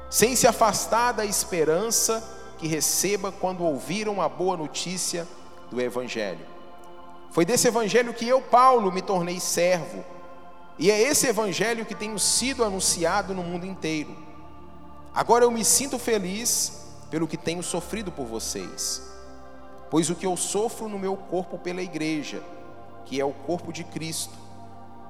[0.09, 2.23] sem se afastar da esperança
[2.57, 5.27] que receba quando ouviram a boa notícia
[5.69, 6.45] do Evangelho.
[7.29, 10.01] Foi desse Evangelho que eu, Paulo, me tornei servo,
[10.79, 14.26] e é esse Evangelho que tenho sido anunciado no mundo inteiro.
[15.17, 19.01] Agora eu me sinto feliz pelo que tenho sofrido por vocês,
[19.89, 22.39] pois o que eu sofro no meu corpo pela igreja,
[23.03, 24.35] que é o corpo de Cristo,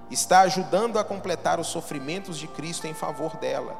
[0.09, 3.75] está ajudando a completar os sofrimentos de Cristo em favor dela.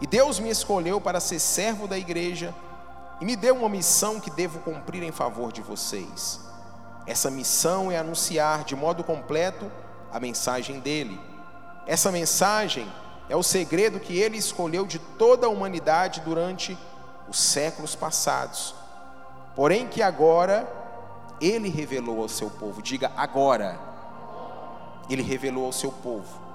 [0.00, 2.54] E Deus me escolheu para ser servo da igreja
[3.20, 6.40] e me deu uma missão que devo cumprir em favor de vocês.
[7.06, 9.70] Essa missão é anunciar de modo completo
[10.10, 11.20] a mensagem dele.
[11.86, 12.90] Essa mensagem
[13.28, 16.76] é o segredo que ele escolheu de toda a humanidade durante
[17.28, 18.74] os séculos passados.
[19.54, 20.66] Porém, que agora
[21.40, 22.80] ele revelou ao seu povo.
[22.80, 23.78] Diga agora.
[25.10, 26.48] Ele revelou ao seu povo.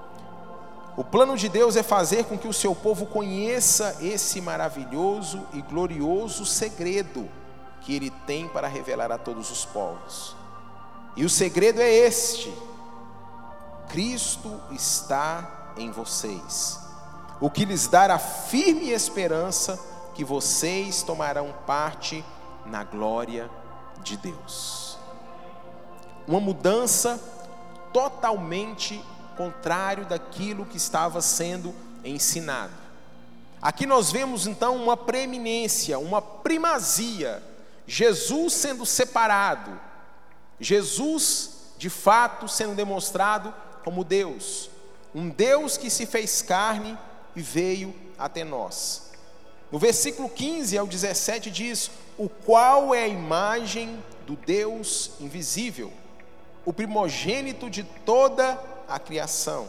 [0.96, 5.60] O plano de Deus é fazer com que o seu povo conheça esse maravilhoso e
[5.60, 7.28] glorioso segredo
[7.80, 10.36] que ele tem para revelar a todos os povos.
[11.16, 12.52] E o segredo é este:
[13.88, 16.78] Cristo está em vocês,
[17.40, 19.78] o que lhes dará firme esperança
[20.14, 22.24] que vocês tomarão parte
[22.64, 23.50] na glória
[24.02, 24.96] de Deus.
[26.26, 27.20] Uma mudança
[27.92, 29.02] totalmente
[29.36, 32.72] contrário daquilo que estava sendo ensinado.
[33.60, 37.42] Aqui nós vemos então uma preeminência, uma primazia,
[37.86, 39.78] Jesus sendo separado,
[40.60, 44.70] Jesus de fato sendo demonstrado como Deus,
[45.14, 46.98] um Deus que se fez carne
[47.36, 49.12] e veio até nós.
[49.70, 55.92] No versículo 15 ao 17 diz: O qual é a imagem do Deus invisível,
[56.64, 59.68] o primogênito de toda a criação.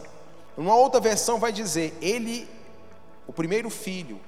[0.56, 2.48] Uma outra versão vai dizer: Ele,
[3.26, 4.20] o primeiro filho,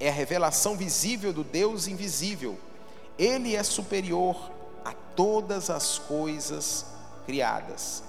[0.00, 2.58] é a revelação visível do Deus invisível.
[3.18, 4.50] Ele é superior
[4.84, 6.86] a todas as coisas
[7.24, 8.02] criadas.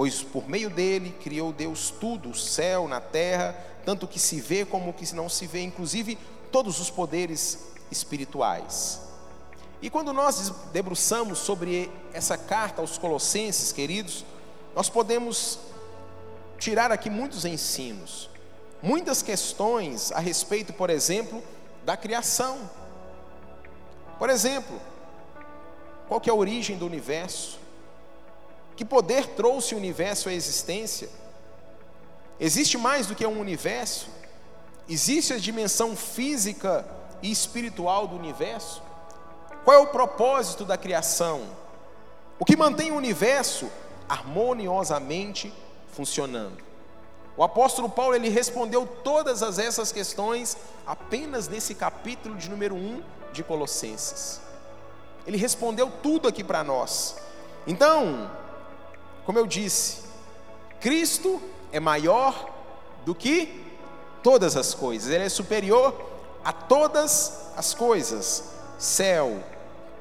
[0.00, 4.64] Pois por meio dele criou Deus tudo, o céu, na terra, tanto que se vê
[4.64, 6.16] como que não se vê, inclusive
[6.50, 8.98] todos os poderes espirituais.
[9.82, 14.24] E quando nós debruçamos sobre essa carta aos Colossenses, queridos,
[14.74, 15.58] nós podemos
[16.58, 18.30] tirar aqui muitos ensinos,
[18.82, 21.44] muitas questões a respeito, por exemplo,
[21.84, 22.70] da criação.
[24.18, 24.80] Por exemplo,
[26.08, 27.59] qual que é a origem do universo?
[28.80, 31.10] Que poder trouxe o universo à existência?
[32.40, 34.08] Existe mais do que um universo?
[34.88, 36.88] Existe a dimensão física
[37.20, 38.82] e espiritual do universo?
[39.64, 41.42] Qual é o propósito da criação?
[42.38, 43.70] O que mantém o universo
[44.08, 45.52] harmoniosamente
[45.92, 46.64] funcionando.
[47.36, 53.02] O apóstolo Paulo ele respondeu todas as essas questões apenas nesse capítulo de número 1
[53.30, 54.40] de Colossenses.
[55.26, 57.16] Ele respondeu tudo aqui para nós.
[57.66, 58.40] Então,
[59.30, 59.98] como eu disse,
[60.80, 61.40] Cristo
[61.70, 62.52] é maior
[63.04, 63.64] do que
[64.24, 65.94] todas as coisas, ele é superior
[66.44, 69.40] a todas as coisas: céu,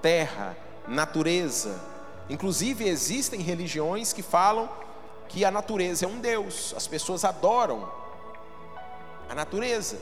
[0.02, 1.80] terra, natureza,
[2.28, 4.68] Inclusive, existem religiões que falam
[5.28, 7.88] que a natureza é um Deus, as pessoas adoram
[9.30, 10.00] a natureza.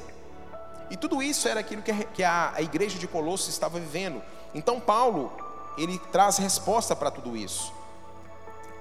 [0.89, 4.21] E tudo isso era aquilo que a, igreja de Colossos estava vivendo.
[4.53, 5.33] Então, Paulo,
[5.77, 7.76] ele traz resposta para tudo isso.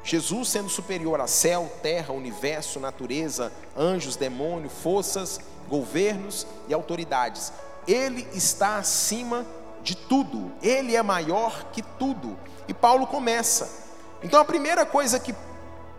[0.06, 7.52] Jesus sendo superior a céu, terra, universo, natureza, anjos, demônio, forças, governos e autoridades.
[7.88, 9.44] Ele está acima
[9.82, 10.52] de tudo.
[10.62, 12.38] Ele é maior que tudo.
[12.68, 13.84] E Paulo começa.
[14.22, 15.34] Então a primeira coisa que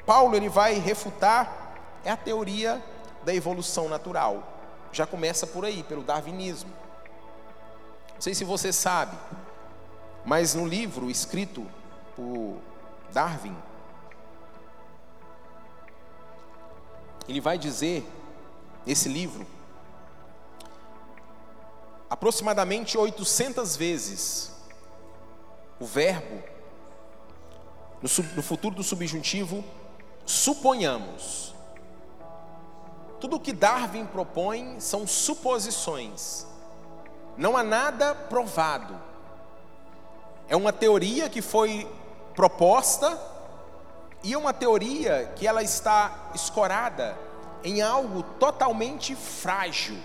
[0.05, 2.81] Paulo ele vai refutar é a teoria
[3.25, 4.41] da evolução natural.
[4.93, 6.71] Já começa por aí, pelo darwinismo.
[8.13, 9.17] Não sei se você sabe,
[10.23, 11.67] mas no livro escrito
[12.15, 12.55] por
[13.11, 13.55] Darwin,
[17.27, 18.05] ele vai dizer,
[18.85, 19.45] nesse livro,
[22.09, 24.51] aproximadamente 800 vezes
[25.79, 26.41] o verbo
[28.01, 29.63] no, sub, no futuro do subjuntivo
[30.25, 31.53] suponhamos.
[33.19, 36.45] Tudo o que Darwin propõe são suposições.
[37.35, 38.99] Não há nada provado.
[40.47, 41.87] É uma teoria que foi
[42.35, 43.19] proposta
[44.27, 47.17] e é uma teoria que ela está escorada
[47.63, 49.97] em algo totalmente frágil,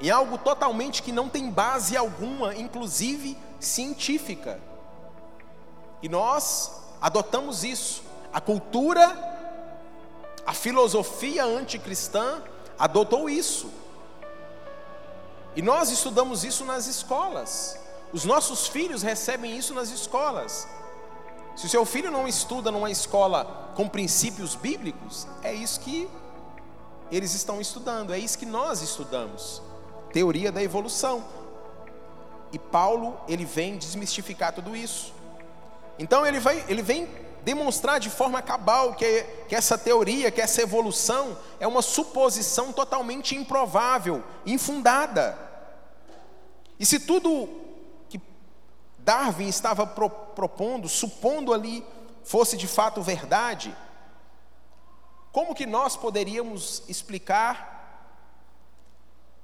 [0.00, 4.58] em algo totalmente que não tem base alguma, inclusive científica.
[6.00, 8.02] E nós adotamos isso.
[8.32, 9.14] A cultura,
[10.46, 12.42] a filosofia anticristã
[12.78, 13.70] adotou isso.
[15.54, 17.78] E nós estudamos isso nas escolas.
[18.14, 20.66] Os nossos filhos recebem isso nas escolas.
[21.56, 26.08] Se o seu filho não estuda numa escola com princípios bíblicos, é isso que
[27.10, 29.60] eles estão estudando, é isso que nós estudamos.
[30.12, 31.24] Teoria da evolução.
[32.52, 35.12] E Paulo, ele vem desmistificar tudo isso.
[35.98, 37.08] Então ele, vai, ele vem
[37.42, 43.34] demonstrar de forma cabal que, que essa teoria, que essa evolução é uma suposição totalmente
[43.34, 45.38] improvável, infundada.
[46.78, 47.48] E se tudo
[49.04, 51.84] Darwin estava pro, propondo, supondo ali,
[52.24, 53.74] fosse de fato verdade,
[55.32, 57.68] como que nós poderíamos explicar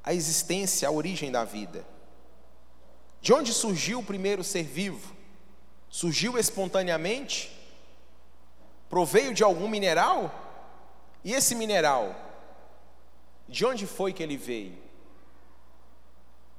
[0.03, 1.87] a existência, a origem da vida?
[3.21, 5.15] De onde surgiu o primeiro ser vivo?
[5.89, 7.53] Surgiu espontaneamente?
[8.89, 10.33] Proveio de algum mineral?
[11.25, 12.15] E esse mineral,
[13.49, 14.77] de onde foi que ele veio?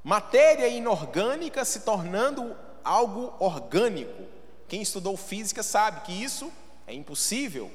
[0.03, 2.55] Matéria inorgânica se tornando
[2.87, 4.23] algo orgânico.
[4.67, 6.51] Quem estudou física sabe que isso
[6.87, 7.69] é impossível.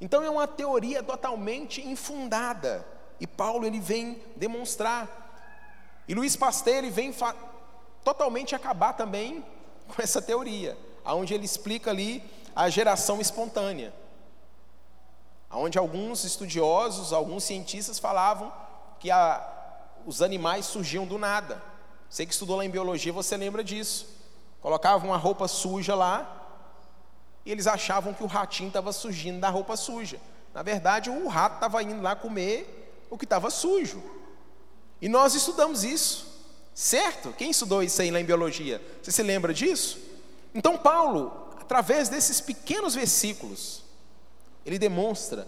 [0.00, 2.86] Então é uma teoria totalmente infundada.
[3.20, 5.08] E Paulo ele vem demonstrar.
[6.08, 7.14] E Luiz Pasteur ele vem
[8.02, 9.44] totalmente acabar também
[9.88, 12.22] com essa teoria, aonde ele explica ali
[12.56, 13.92] a geração espontânea.
[15.50, 18.52] Onde alguns estudiosos, alguns cientistas falavam
[18.98, 19.46] que a,
[20.04, 21.73] os animais surgiam do nada.
[22.08, 24.06] Você que estudou lá em biologia, você lembra disso.
[24.60, 26.42] Colocavam uma roupa suja lá
[27.44, 30.18] e eles achavam que o ratinho estava surgindo da roupa suja.
[30.54, 34.02] Na verdade, o rato estava indo lá comer o que estava sujo.
[35.02, 36.32] E nós estudamos isso.
[36.74, 37.32] Certo?
[37.36, 38.82] Quem estudou isso aí lá em biologia?
[39.02, 39.98] Você se lembra disso?
[40.54, 43.84] Então, Paulo, através desses pequenos versículos,
[44.64, 45.46] ele demonstra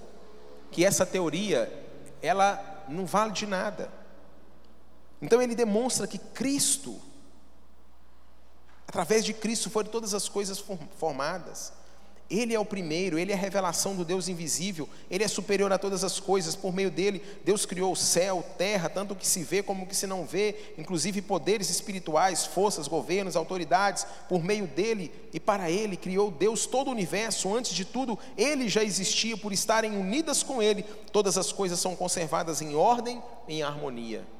[0.70, 1.72] que essa teoria,
[2.20, 3.90] ela não vale de nada.
[5.26, 7.00] Então, ele demonstra que Cristo,
[8.86, 10.62] através de Cristo foram todas as coisas
[11.00, 11.72] formadas.
[12.30, 15.78] Ele é o primeiro, ele é a revelação do Deus invisível, ele é superior a
[15.78, 19.42] todas as coisas, por meio dele, Deus criou o céu, terra, tanto o que se
[19.42, 24.68] vê como o que se não vê, inclusive poderes espirituais, forças, governos, autoridades, por meio
[24.68, 29.36] dele e para ele criou Deus todo o universo, antes de tudo, ele já existia,
[29.36, 34.35] por estarem unidas com ele, todas as coisas são conservadas em ordem, em harmonia.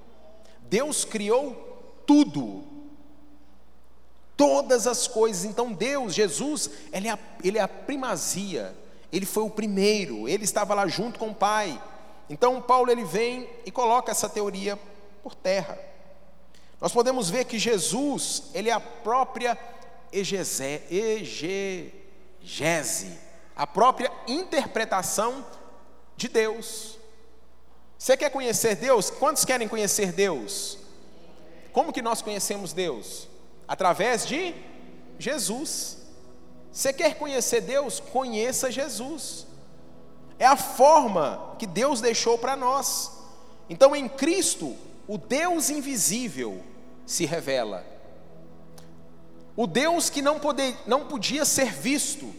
[0.69, 2.65] Deus criou tudo,
[4.37, 5.45] todas as coisas.
[5.45, 8.77] Então Deus, Jesus, ele é, a, ele é a primazia,
[9.13, 11.83] ele foi o primeiro, ele estava lá junto com o Pai.
[12.29, 14.79] Então Paulo ele vem e coloca essa teoria
[15.23, 15.79] por terra.
[16.81, 19.59] Nós podemos ver que Jesus, ele é a própria
[20.13, 20.83] egese,
[22.41, 23.19] egegese,
[23.55, 25.45] a própria interpretação
[26.17, 26.99] de Deus.
[27.99, 29.11] Você quer conhecer Deus?
[29.11, 30.79] Quantos querem conhecer Deus?
[31.73, 33.29] Como que nós conhecemos Deus?
[33.67, 34.55] Através de
[35.19, 35.99] Jesus.
[36.71, 38.01] Você quer conhecer Deus?
[38.01, 39.47] Conheça Jesus.
[40.39, 43.13] É a forma que Deus deixou para nós.
[43.69, 44.77] Então, em Cristo,
[45.09, 46.63] o Deus invisível
[47.07, 47.85] se revela.
[49.57, 52.31] O Deus que não, poder, não podia ser visto,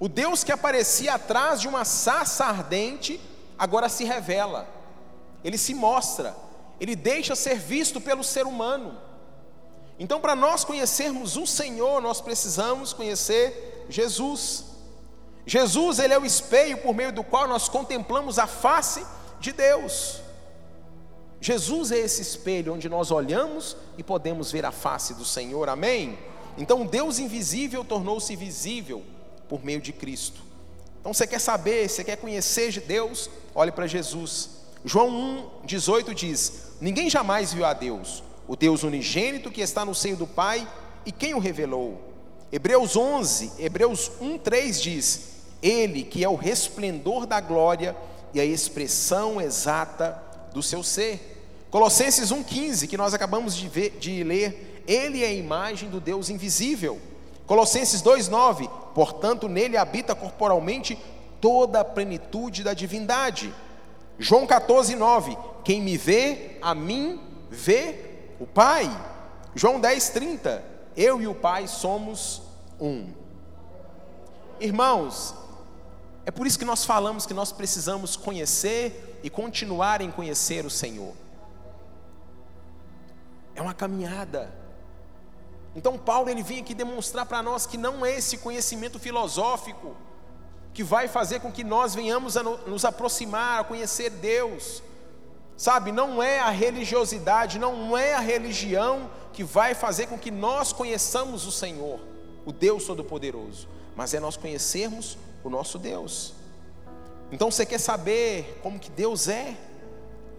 [0.00, 3.20] o Deus que aparecia atrás de uma sarça ardente,
[3.56, 4.68] agora se revela,
[5.44, 6.34] ele se mostra,
[6.80, 8.98] ele deixa ser visto pelo ser humano.
[9.98, 14.64] Então, para nós conhecermos o Senhor, nós precisamos conhecer Jesus.
[15.46, 19.04] Jesus, ele é o espelho por meio do qual nós contemplamos a face
[19.38, 20.20] de Deus.
[21.40, 25.68] Jesus é esse espelho onde nós olhamos e podemos ver a face do Senhor.
[25.68, 26.18] Amém?
[26.56, 29.02] Então, Deus invisível tornou-se visível
[29.48, 30.40] por meio de Cristo.
[31.00, 33.28] Então, você quer saber, você quer conhecer de Deus?
[33.54, 34.63] Olhe para Jesus.
[34.84, 39.94] João 1, 18 diz: Ninguém jamais viu a Deus o Deus unigênito que está no
[39.94, 40.66] seio do Pai
[41.06, 42.00] e quem o revelou.
[42.52, 45.20] Hebreus 11, Hebreus 1:3 diz:
[45.62, 47.96] Ele que é o resplendor da glória
[48.32, 50.22] e a expressão exata
[50.52, 51.32] do seu ser.
[51.70, 56.28] Colossenses 1,15, que nós acabamos de, ver, de ler, ele é a imagem do Deus
[56.30, 57.00] invisível.
[57.46, 60.96] Colossenses 2,9, portanto, nele habita corporalmente
[61.40, 63.52] toda a plenitude da divindade.
[64.18, 68.88] João 14,9, quem me vê, a mim vê o Pai.
[69.54, 70.62] João 10,30,
[70.96, 72.42] eu e o Pai somos
[72.80, 73.12] um.
[74.60, 75.34] Irmãos,
[76.26, 80.70] é por isso que nós falamos que nós precisamos conhecer e continuar em conhecer o
[80.70, 81.12] Senhor.
[83.54, 84.52] É uma caminhada.
[85.76, 89.96] Então Paulo ele vem aqui demonstrar para nós que não é esse conhecimento filosófico
[90.74, 94.82] que vai fazer com que nós venhamos a nos aproximar, a conhecer Deus.
[95.56, 100.72] Sabe, não é a religiosidade, não é a religião que vai fazer com que nós
[100.72, 102.00] conheçamos o Senhor,
[102.44, 106.34] o Deus Todo-Poderoso, mas é nós conhecermos o nosso Deus.
[107.30, 109.56] Então você quer saber como que Deus é?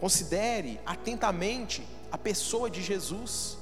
[0.01, 3.57] Considere atentamente a pessoa de Jesus,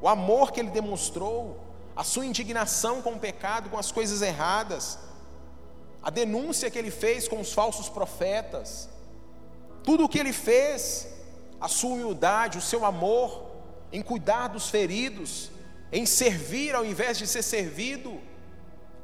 [0.00, 1.58] o amor que ele demonstrou,
[1.96, 5.00] a sua indignação com o pecado, com as coisas erradas,
[6.08, 8.88] a denúncia que ele fez com os falsos profetas,
[9.84, 11.06] tudo o que ele fez,
[11.60, 13.46] a sua humildade, o seu amor
[13.92, 15.50] em cuidar dos feridos,
[15.92, 18.18] em servir ao invés de ser servido.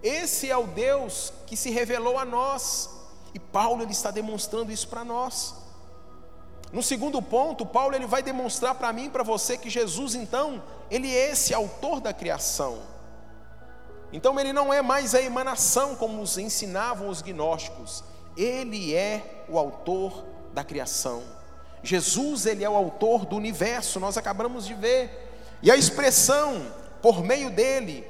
[0.02, 2.88] Esse é o Deus que se revelou a nós.
[3.34, 5.56] E Paulo ele está demonstrando isso para nós.
[6.72, 10.62] No segundo ponto, Paulo ele vai demonstrar para mim e para você que Jesus então,
[10.90, 12.93] ele é esse autor da criação.
[14.14, 18.04] Então ele não é mais a emanação como os ensinavam os gnósticos.
[18.36, 21.24] Ele é o autor da criação.
[21.82, 25.10] Jesus, ele é o autor do universo, nós acabamos de ver.
[25.60, 26.64] E a expressão
[27.02, 28.06] por meio dele,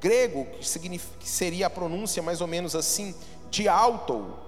[0.00, 3.12] grego, que, que seria a pronúncia mais ou menos assim,
[3.50, 4.38] de auto,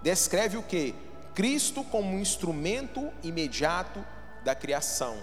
[0.00, 0.94] descreve o que?
[1.34, 3.98] Cristo como um instrumento imediato
[4.44, 5.16] da criação.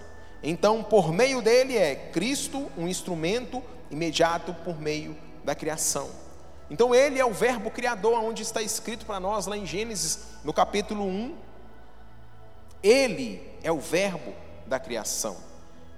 [0.43, 6.09] Então, por meio dele é Cristo um instrumento imediato por meio da criação.
[6.69, 10.51] Então, ele é o Verbo Criador, onde está escrito para nós lá em Gênesis, no
[10.51, 11.35] capítulo 1.
[12.83, 14.33] Ele é o Verbo
[14.65, 15.37] da criação.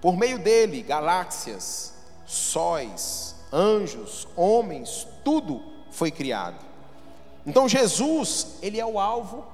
[0.01, 1.93] Por meio dele, galáxias,
[2.25, 5.61] sóis, anjos, homens, tudo
[5.91, 6.63] foi criado.
[7.45, 9.45] Então, Jesus, ele é o alvo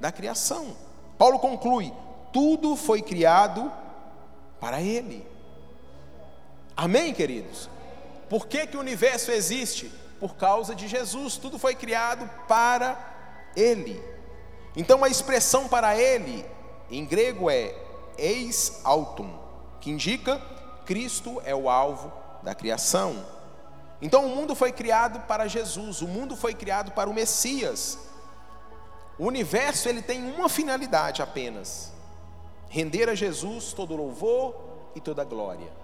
[0.00, 0.74] da criação.
[1.18, 1.92] Paulo conclui:
[2.32, 3.70] tudo foi criado
[4.58, 5.24] para Ele.
[6.76, 7.68] Amém, queridos?
[8.28, 9.92] Por que, que o universo existe?
[10.18, 14.02] Por causa de Jesus, tudo foi criado para Ele.
[14.74, 16.44] Então a expressão para Ele,
[16.90, 17.74] em grego, é
[18.16, 19.38] eis autum,
[19.80, 20.40] que indica
[20.86, 22.12] Cristo é o alvo
[22.42, 23.24] da criação.
[24.00, 27.98] Então o mundo foi criado para Jesus, o mundo foi criado para o Messias.
[29.18, 31.92] O universo ele tem uma finalidade apenas:
[32.68, 34.54] render a Jesus todo louvor
[34.94, 35.81] e toda glória.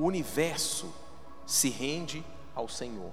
[0.00, 0.90] O universo
[1.44, 2.24] se rende
[2.54, 3.12] ao Senhor.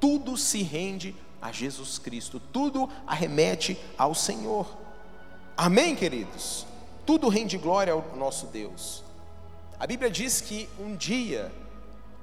[0.00, 4.66] Tudo se rende a Jesus Cristo, tudo arremete ao Senhor.
[5.56, 6.66] Amém, queridos?
[7.06, 9.04] Tudo rende glória ao nosso Deus.
[9.78, 11.52] A Bíblia diz que um dia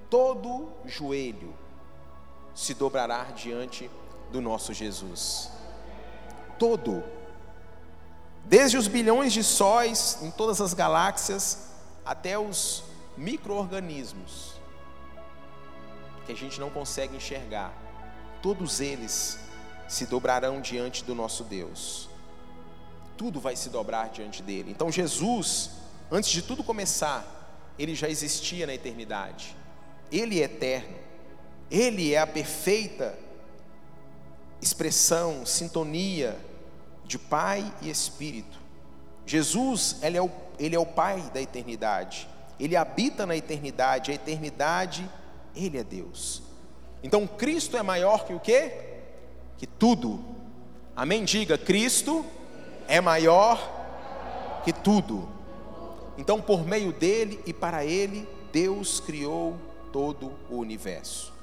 [0.10, 1.54] todo joelho
[2.54, 3.90] se dobrará diante
[4.30, 5.50] do nosso Jesus
[6.60, 7.02] todo.
[8.44, 11.70] Desde os bilhões de sóis em todas as galáxias
[12.06, 12.84] até os
[13.18, 14.54] microorganismos
[16.26, 17.74] que a gente não consegue enxergar.
[18.42, 19.40] Todos eles
[19.88, 22.10] se dobrarão diante do nosso Deus.
[23.18, 24.72] Tudo vai se dobrar diante dele.
[24.72, 25.72] Então Jesus,
[26.12, 27.24] antes de tudo começar,
[27.78, 29.56] ele já existia na eternidade.
[30.12, 30.98] Ele é eterno.
[31.70, 33.18] Ele é a perfeita
[34.62, 36.38] expressão, sintonia
[37.04, 38.60] de Pai e Espírito.
[39.26, 42.28] Jesus, ele é, o, ele é o Pai da eternidade,
[42.60, 45.10] ele habita na eternidade, a eternidade,
[45.56, 46.42] ele é Deus.
[47.04, 48.72] Então Cristo é maior que o que?
[49.58, 50.24] Que tudo.
[50.96, 51.24] Amém?
[51.24, 52.26] Diga, Cristo
[52.88, 53.60] é maior
[54.64, 55.30] que tudo.
[56.18, 59.58] Então, por meio dele e para ele, Deus criou
[59.92, 61.34] todo o universo.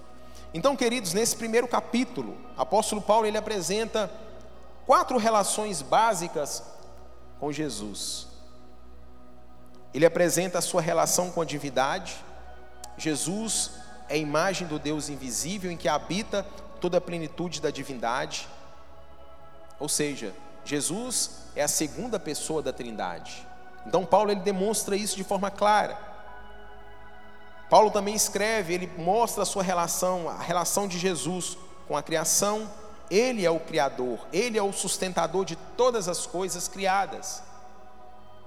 [0.55, 4.11] Então, queridos, nesse primeiro capítulo, apóstolo Paulo ele apresenta
[4.87, 6.63] quatro relações básicas
[7.39, 8.29] com Jesus.
[9.95, 12.17] Ele apresenta a sua relação com a divindade.
[12.97, 13.73] Jesus
[14.09, 16.47] é a imagem do Deus invisível em que habita
[16.81, 18.49] toda a plenitude da divindade.
[19.79, 20.35] Ou seja,
[20.65, 23.47] Jesus é a segunda pessoa da Trindade.
[23.87, 25.99] Então Paulo ele demonstra isso de forma clara.
[27.69, 31.57] Paulo também escreve, ele mostra a sua relação, a relação de Jesus
[31.89, 32.71] com a criação,
[33.11, 37.43] Ele é o Criador, Ele é o sustentador de todas as coisas criadas.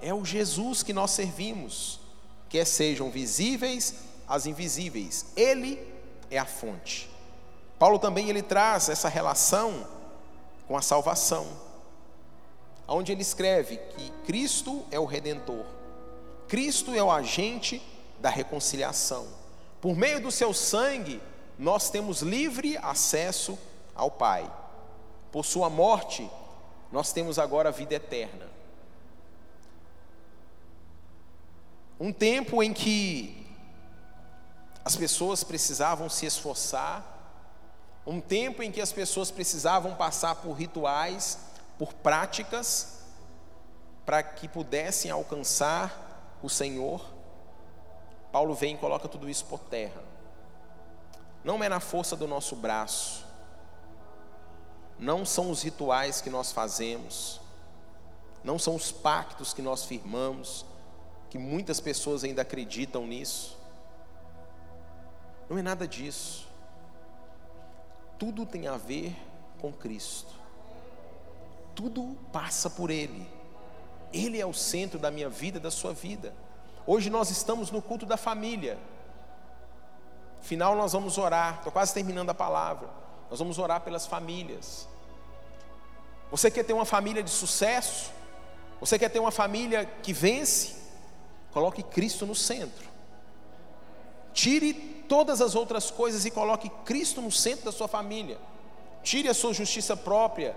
[0.01, 1.99] É o Jesus que nós servimos,
[2.49, 3.95] quer sejam visíveis
[4.27, 5.27] as invisíveis.
[5.35, 5.79] Ele
[6.29, 7.09] é a fonte.
[7.77, 9.87] Paulo também ele traz essa relação
[10.67, 11.45] com a salvação,
[12.87, 15.65] onde ele escreve que Cristo é o redentor.
[16.47, 17.81] Cristo é o agente
[18.19, 19.27] da reconciliação.
[19.81, 21.21] Por meio do seu sangue,
[21.57, 23.57] nós temos livre acesso
[23.93, 24.51] ao Pai.
[25.31, 26.29] Por sua morte,
[26.91, 28.54] nós temos agora a vida eterna.
[31.99, 33.45] Um tempo em que
[34.83, 37.03] as pessoas precisavam se esforçar,
[38.05, 41.39] um tempo em que as pessoas precisavam passar por rituais,
[41.77, 42.99] por práticas,
[44.05, 47.03] para que pudessem alcançar o Senhor.
[48.31, 50.03] Paulo vem e coloca tudo isso por terra.
[51.43, 53.25] Não é na força do nosso braço,
[54.99, 57.41] não são os rituais que nós fazemos,
[58.43, 60.65] não são os pactos que nós firmamos,
[61.29, 63.57] que muitas pessoas ainda acreditam nisso.
[65.49, 66.47] Não é nada disso.
[68.17, 69.15] Tudo tem a ver
[69.59, 70.33] com Cristo.
[71.73, 73.27] Tudo passa por Ele.
[74.13, 76.33] Ele é o centro da minha vida, da sua vida.
[76.87, 78.77] Hoje nós estamos no culto da família.
[80.41, 81.55] Final nós vamos orar.
[81.57, 82.87] Estou quase terminando a palavra.
[83.29, 84.87] Nós vamos orar pelas famílias.
[86.31, 88.11] Você quer ter uma família de sucesso?
[88.79, 90.84] Você quer ter uma família que vence?
[91.55, 92.85] Coloque Cristo no centro.
[94.33, 94.73] Tire
[95.07, 98.37] todas as outras coisas e coloque Cristo no centro da sua família.
[99.01, 100.53] Tire a sua justiça própria,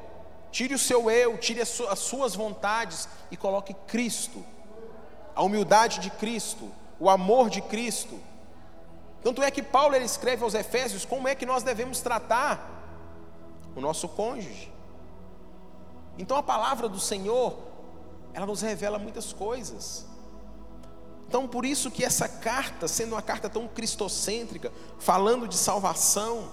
[0.51, 1.69] tire o seu eu, tire as
[2.01, 4.45] suas vontades e coloque Cristo.
[5.37, 6.69] A humildade de Cristo,
[6.99, 8.19] o amor de Cristo.
[9.23, 12.69] Tanto é que Paulo ele escreve aos Efésios como é que nós devemos tratar
[13.77, 14.73] o nosso cônjuge.
[16.19, 17.57] Então a palavra do Senhor,
[18.35, 20.08] ela nos revela muitas coisas.
[21.29, 26.49] Então por isso que essa carta, sendo uma carta tão cristocêntrica, falando de salvação,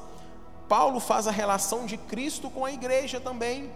[0.68, 3.72] Paulo faz a relação de Cristo com a igreja também.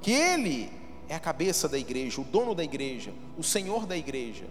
[0.00, 0.72] Que ele
[1.08, 4.46] é a cabeça da igreja, o dono da igreja, o senhor da igreja.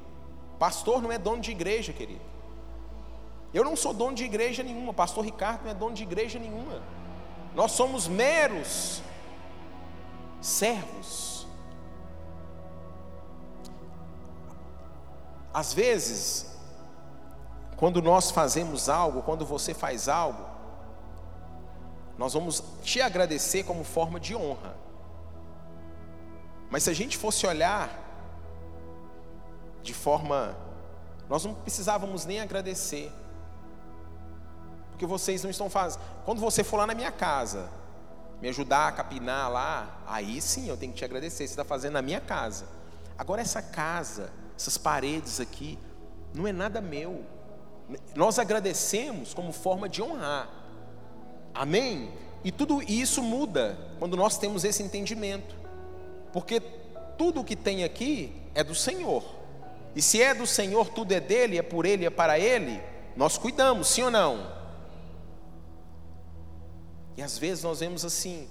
[0.60, 2.22] Pastor não é dono de igreja, querido.
[3.54, 6.82] Eu não sou dono de igreja nenhuma, pastor Ricardo não é dono de igreja nenhuma.
[7.54, 9.02] Nós somos meros
[10.42, 11.35] servos.
[15.56, 16.48] Às vezes,
[17.78, 20.46] quando nós fazemos algo, quando você faz algo,
[22.18, 24.76] nós vamos te agradecer como forma de honra.
[26.70, 27.90] Mas se a gente fosse olhar
[29.82, 30.58] de forma,
[31.30, 33.10] nós não precisávamos nem agradecer,
[34.90, 36.02] porque vocês não estão fazendo.
[36.26, 37.70] Quando você for lá na minha casa,
[38.42, 41.48] me ajudar a capinar lá, aí sim eu tenho que te agradecer.
[41.48, 42.66] Você está fazendo na minha casa.
[43.18, 45.78] Agora, essa casa, essas paredes aqui,
[46.34, 47.24] não é nada meu.
[48.16, 50.50] Nós agradecemos como forma de honrar.
[51.54, 52.12] Amém?
[52.44, 55.56] E tudo isso muda quando nós temos esse entendimento.
[56.32, 56.60] Porque
[57.18, 59.24] tudo o que tem aqui é do Senhor.
[59.96, 62.82] E se é do Senhor, tudo é dele, é por ele, é para ele,
[63.16, 64.54] nós cuidamos, sim ou não?
[67.16, 68.50] E às vezes nós vemos assim,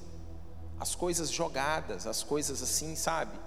[0.80, 3.38] as coisas jogadas, as coisas assim, sabe?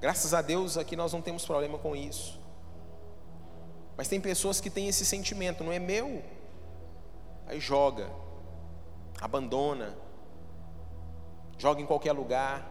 [0.00, 2.40] Graças a Deus aqui nós não temos problema com isso.
[3.96, 6.22] Mas tem pessoas que têm esse sentimento, não é meu.
[7.46, 8.08] Aí joga,
[9.20, 9.96] abandona,
[11.58, 12.64] joga em qualquer lugar,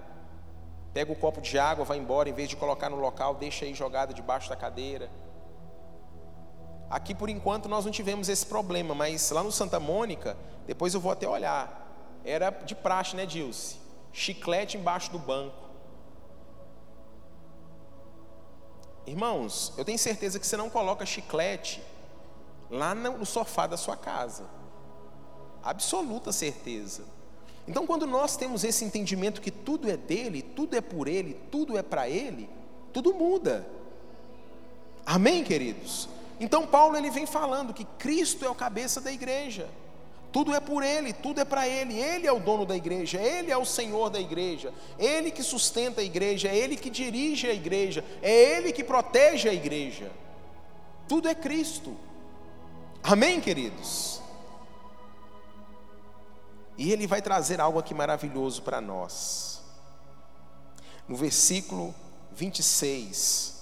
[0.94, 3.74] pega o copo de água, vai embora, em vez de colocar no local, deixa aí
[3.74, 5.12] jogado debaixo da cadeira.
[6.90, 11.02] Aqui por enquanto nós não tivemos esse problema, mas lá no Santa Mônica, depois eu
[11.02, 12.22] vou até olhar.
[12.24, 13.78] Era de praxe, né, Dilce?
[14.14, 15.67] Chiclete embaixo do banco.
[19.08, 21.82] Irmãos, eu tenho certeza que você não coloca chiclete
[22.70, 24.44] lá no sofá da sua casa.
[25.64, 27.04] Absoluta certeza.
[27.68, 31.78] Então, quando nós temos esse entendimento que tudo é dele, tudo é por ele, tudo
[31.78, 32.50] é para ele,
[32.94, 33.68] tudo muda.
[35.06, 36.10] Amém, queridos?
[36.40, 39.70] Então Paulo ele vem falando que Cristo é o cabeça da igreja.
[40.38, 41.98] Tudo é por ele, tudo é para ele.
[41.98, 44.72] Ele é o dono da igreja, ele é o Senhor da igreja.
[45.00, 49.50] Ele que sustenta a igreja, é ele que dirige a igreja, é ele que protege
[49.50, 50.12] a igreja.
[51.08, 51.98] Tudo é Cristo.
[53.02, 54.22] Amém, queridos.
[56.78, 59.60] E ele vai trazer algo aqui maravilhoso para nós.
[61.08, 61.96] No versículo
[62.34, 63.56] 26,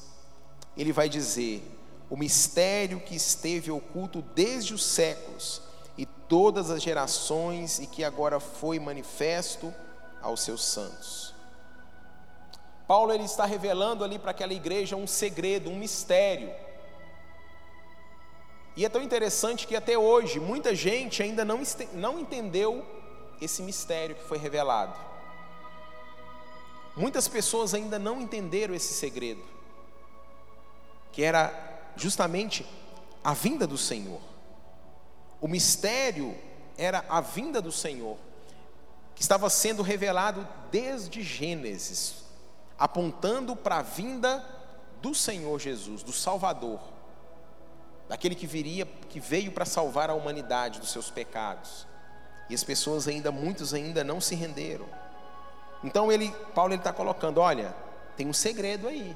[0.75, 1.63] ele vai dizer:
[2.09, 5.63] o mistério que esteve oculto desde os séculos
[6.27, 9.73] todas as gerações e que agora foi manifesto
[10.21, 11.33] aos seus santos.
[12.87, 16.53] Paulo ele está revelando ali para aquela igreja um segredo, um mistério.
[18.75, 21.61] E é tão interessante que até hoje muita gente ainda não,
[21.93, 22.85] não entendeu
[23.41, 24.99] esse mistério que foi revelado.
[26.95, 29.43] Muitas pessoas ainda não entenderam esse segredo,
[31.11, 31.53] que era
[31.95, 32.65] justamente
[33.23, 34.21] a vinda do Senhor.
[35.41, 36.35] O mistério
[36.77, 38.17] era a vinda do Senhor,
[39.13, 42.25] que estava sendo revelado desde Gênesis,
[42.77, 44.43] apontando para a vinda
[45.01, 46.79] do Senhor Jesus, do Salvador,
[48.09, 51.87] daquele que viria, que veio para salvar a humanidade dos seus pecados.
[52.49, 54.85] E as pessoas ainda, muitos ainda não se renderam.
[55.83, 57.75] Então ele, Paulo ele está colocando, olha,
[58.17, 59.15] tem um segredo aí.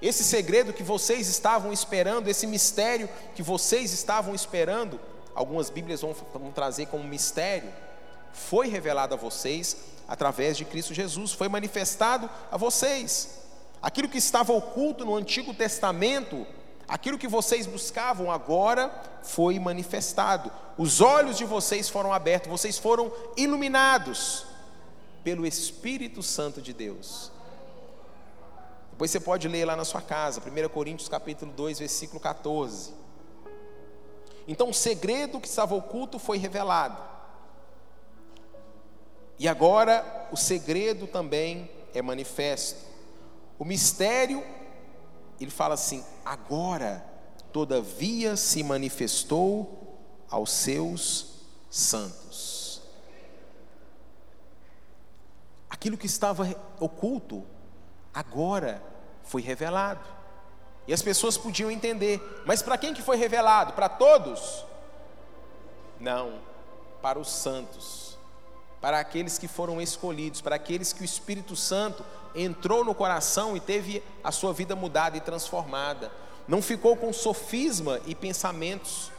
[0.00, 5.00] Esse segredo que vocês estavam esperando, esse mistério que vocês estavam esperando,
[5.36, 7.72] algumas Bíblias vão, vão trazer como mistério,
[8.32, 9.76] foi revelado a vocês
[10.08, 13.42] através de Cristo Jesus, foi manifestado a vocês.
[13.82, 16.46] Aquilo que estava oculto no Antigo Testamento,
[16.88, 18.90] aquilo que vocês buscavam agora
[19.22, 20.50] foi manifestado.
[20.78, 24.46] Os olhos de vocês foram abertos, vocês foram iluminados
[25.22, 27.30] pelo Espírito Santo de Deus.
[28.90, 33.05] Depois você pode ler lá na sua casa, 1 Coríntios capítulo 2, versículo 14.
[34.46, 37.02] Então o segredo que estava oculto foi revelado.
[39.38, 42.80] E agora o segredo também é manifesto.
[43.58, 44.44] O mistério,
[45.40, 47.04] ele fala assim: agora,
[47.52, 51.36] todavia se manifestou aos seus
[51.70, 52.82] santos.
[55.68, 56.48] Aquilo que estava
[56.80, 57.44] oculto,
[58.14, 58.82] agora
[59.22, 60.15] foi revelado.
[60.86, 63.72] E as pessoas podiam entender, mas para quem que foi revelado?
[63.72, 64.64] Para todos?
[65.98, 66.38] Não,
[67.02, 68.16] para os santos,
[68.80, 73.60] para aqueles que foram escolhidos, para aqueles que o Espírito Santo entrou no coração e
[73.60, 76.12] teve a sua vida mudada e transformada.
[76.46, 79.10] Não ficou com sofisma e pensamentos.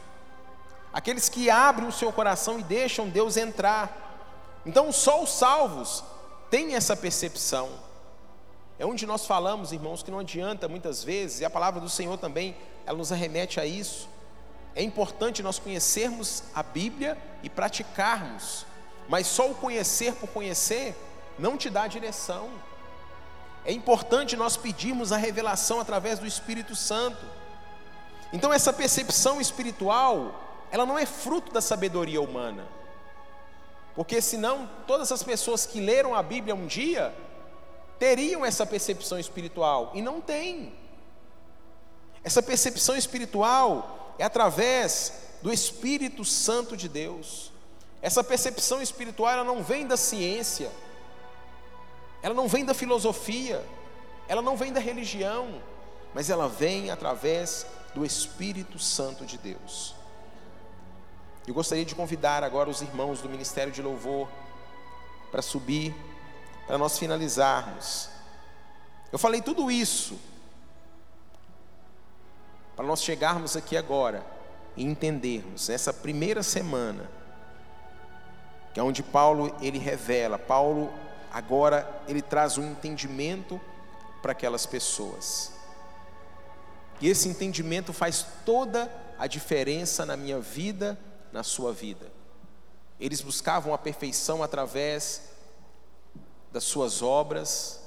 [0.93, 4.61] Aqueles que abrem o seu coração e deixam Deus entrar.
[4.65, 6.03] Então, só os salvos
[6.49, 7.70] tem essa percepção.
[8.80, 12.17] É onde nós falamos, irmãos, que não adianta muitas vezes, e a palavra do Senhor
[12.17, 12.55] também,
[12.86, 14.07] ela nos arremete a isso.
[14.75, 18.65] É importante nós conhecermos a Bíblia e praticarmos,
[19.09, 20.95] mas só o conhecer por conhecer
[21.39, 22.49] não te dá direção.
[23.65, 27.25] É importante nós pedirmos a revelação através do Espírito Santo.
[28.32, 30.39] Então essa percepção espiritual,
[30.71, 32.65] ela não é fruto da sabedoria humana.
[33.95, 37.13] Porque senão todas as pessoas que leram a Bíblia um dia
[37.99, 40.73] teriam essa percepção espiritual e não tem.
[42.23, 47.51] Essa percepção espiritual é através do Espírito Santo de Deus.
[48.01, 50.71] Essa percepção espiritual ela não vem da ciência,
[52.21, 53.63] ela não vem da filosofia,
[54.27, 55.61] ela não vem da religião,
[56.13, 59.95] mas ela vem através do Espírito Santo de Deus.
[61.47, 64.27] Eu gostaria de convidar agora os irmãos do Ministério de Louvor
[65.31, 65.95] para subir,
[66.68, 68.09] para nós finalizarmos.
[69.11, 70.20] Eu falei tudo isso
[72.76, 74.24] para nós chegarmos aqui agora
[74.76, 77.09] e entendermos essa primeira semana,
[78.74, 80.93] que é onde Paulo ele revela, Paulo
[81.32, 83.59] agora ele traz um entendimento
[84.22, 85.51] para aquelas pessoas.
[86.99, 90.99] E esse entendimento faz toda a diferença na minha vida
[91.32, 92.11] na sua vida.
[92.99, 95.36] Eles buscavam a perfeição através
[96.51, 97.81] das suas obras,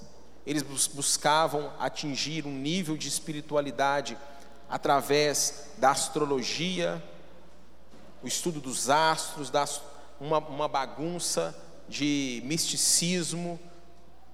[0.46, 4.16] eles buscavam atingir um nível de espiritualidade
[4.68, 7.02] através da astrologia,
[8.22, 9.80] o estudo dos astros, das,
[10.20, 11.56] uma, uma bagunça
[11.88, 13.58] de misticismo,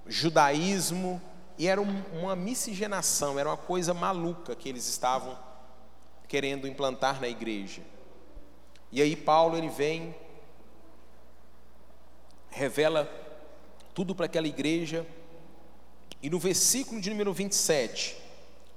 [0.05, 1.21] judaísmo,
[1.57, 5.37] e era um, uma miscigenação, era uma coisa maluca que eles estavam
[6.27, 7.81] querendo implantar na igreja.
[8.91, 10.15] E aí Paulo ele vem,
[12.49, 13.09] revela
[13.97, 15.07] tudo para aquela igreja,
[16.21, 18.15] e no versículo de número 27,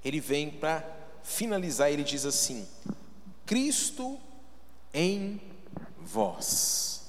[0.03, 0.83] ele vem para
[1.23, 2.67] finalizar, ele diz assim:
[3.45, 4.19] Cristo
[4.95, 5.39] em
[5.99, 7.03] vós.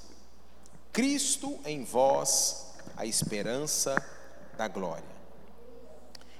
[0.92, 3.96] Cristo em vós, a esperança
[4.58, 5.08] da glória.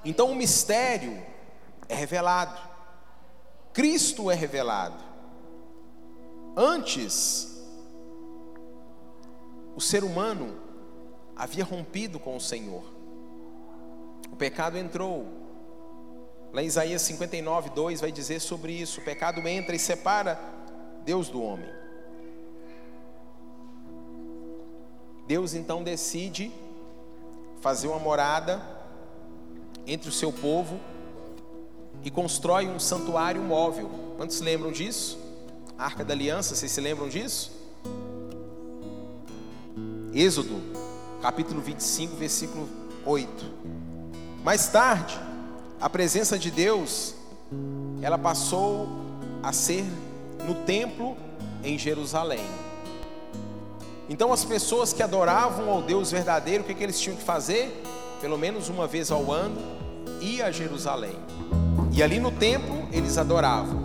[0.05, 1.25] Então o mistério
[1.89, 2.61] é revelado.
[3.73, 5.03] Cristo é revelado.
[6.55, 7.49] Antes,
[9.75, 10.72] o ser humano
[11.37, 12.85] havia rompido com o Senhor.
[14.31, 15.27] O pecado entrou.
[16.53, 20.41] Lá em Isaías 59, 2 vai dizer sobre isso: o pecado entra e separa
[21.05, 21.69] Deus do homem.
[25.27, 26.53] Deus então decide
[27.61, 28.61] fazer uma morada
[29.87, 30.81] entre o seu povo
[32.05, 33.91] e constrói um santuário móvel.
[34.17, 35.19] Quantos se lembram disso?
[35.79, 37.53] A Arca da Aliança, vocês se lembram disso?
[40.13, 40.72] Êxodo
[41.23, 42.69] capítulo 25, versículo
[43.07, 43.45] 8.
[44.43, 45.17] Mais tarde,
[45.81, 47.15] a presença de Deus,
[48.03, 48.89] ela passou
[49.41, 49.85] a ser
[50.45, 51.17] no templo
[51.63, 52.45] em Jerusalém.
[54.09, 57.83] Então as pessoas que adoravam ao Deus verdadeiro, o que, que eles tinham que fazer?
[58.21, 59.57] Pelo menos uma vez ao ano,
[60.21, 61.17] ir a Jerusalém.
[61.93, 63.82] E ali no templo eles adoravam.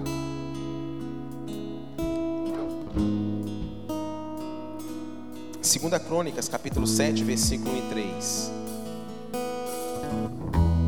[5.67, 8.51] Segunda Crônicas, capítulo 7, versículo 1 e 3.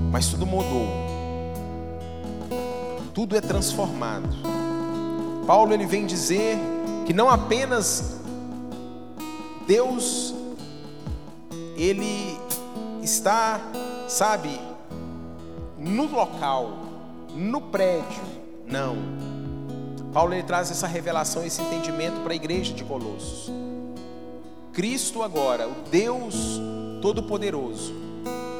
[0.10, 0.88] Mas tudo mudou.
[3.14, 4.30] Tudo é transformado.
[5.46, 6.58] Paulo ele vem dizer
[7.06, 8.16] que não apenas
[9.68, 10.34] Deus
[11.76, 12.40] ele
[13.04, 13.60] está,
[14.08, 14.62] sabe,
[15.78, 16.72] no local,
[17.36, 18.24] no prédio.
[18.66, 18.96] Não.
[20.14, 23.52] Paulo ele traz essa revelação, esse entendimento para a igreja de Colossos.
[24.80, 26.58] Cristo agora, o Deus
[27.02, 27.94] Todo-Poderoso,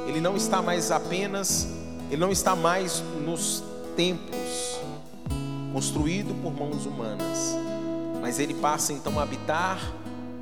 [0.06, 1.66] ele não está mais apenas,
[2.12, 3.64] ele não está mais nos
[3.96, 4.82] templos
[5.72, 7.56] construído por mãos humanas,
[8.20, 9.80] mas ele passa então a habitar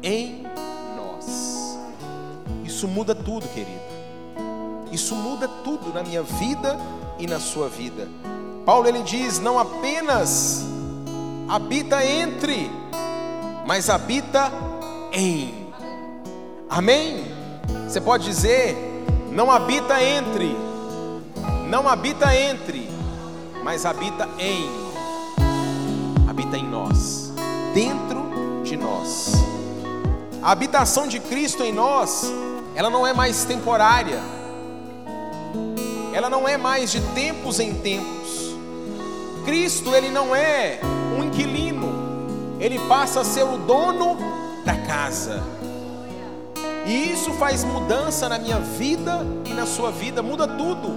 [0.01, 0.47] em
[0.95, 1.77] nós.
[2.65, 3.69] Isso muda tudo, querido.
[4.91, 6.75] Isso muda tudo na minha vida
[7.19, 8.07] e na sua vida.
[8.65, 10.65] Paulo ele diz: não apenas
[11.47, 12.67] habita entre,
[13.63, 14.51] mas habita
[15.13, 15.56] em.
[16.69, 17.25] Amém?
[17.87, 18.75] Você pode dizer:
[19.31, 20.55] não habita entre,
[21.69, 22.89] não habita entre,
[23.63, 24.69] mas habita em.
[26.27, 27.33] Habita em nós,
[27.73, 29.33] dentro de nós.
[30.41, 32.31] A habitação de Cristo em nós,
[32.75, 34.21] ela não é mais temporária
[36.17, 38.55] ela não é mais de tempos em tempos.
[39.45, 40.79] Cristo, ele não é
[41.15, 44.17] um inquilino, ele passa a ser o dono
[44.65, 45.43] da casa.
[46.87, 50.87] E isso faz mudança na minha vida e na sua vida, muda tudo.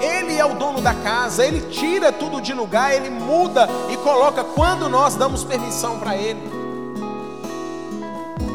[0.00, 4.42] Ele é o dono da casa, ele tira tudo de lugar, ele muda e coloca
[4.42, 6.42] quando nós damos permissão para ele.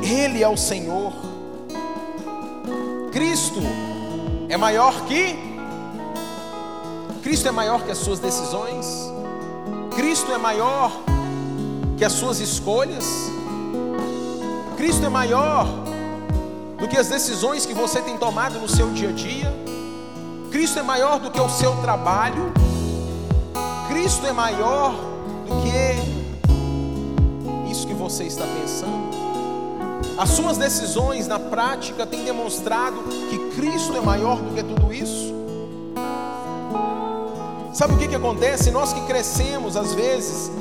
[0.04, 1.14] Ele é o Senhor.
[3.14, 3.62] Cristo
[4.50, 5.54] é maior que
[7.22, 9.10] Cristo é maior que as suas decisões,
[9.96, 10.92] Cristo é maior
[11.98, 13.06] que as suas escolhas,
[14.76, 15.66] Cristo é maior
[16.84, 19.50] do que as decisões que você tem tomado no seu dia a dia,
[20.52, 22.52] Cristo é maior do que o seu trabalho,
[23.88, 24.94] Cristo é maior
[25.48, 29.14] do que isso que você está pensando.
[30.18, 35.34] As suas decisões na prática têm demonstrado que Cristo é maior do que tudo isso.
[37.74, 38.72] Sabe o que, que acontece?
[38.72, 40.52] Nós que crescemos, às vezes,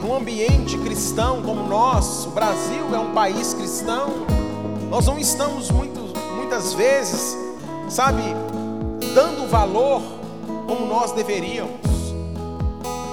[0.00, 4.37] num ambiente cristão como nós, o Brasil é um país cristão,
[4.90, 6.00] nós não estamos muito,
[6.34, 7.36] muitas vezes,
[7.88, 8.22] sabe,
[9.14, 10.00] dando valor
[10.66, 11.78] como nós deveríamos.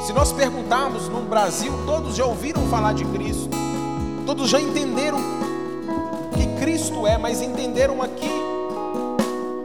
[0.05, 3.49] Se nós perguntarmos no Brasil, todos já ouviram falar de Cristo,
[4.26, 5.19] todos já entenderam
[6.34, 8.32] que Cristo é, mas entenderam aqui.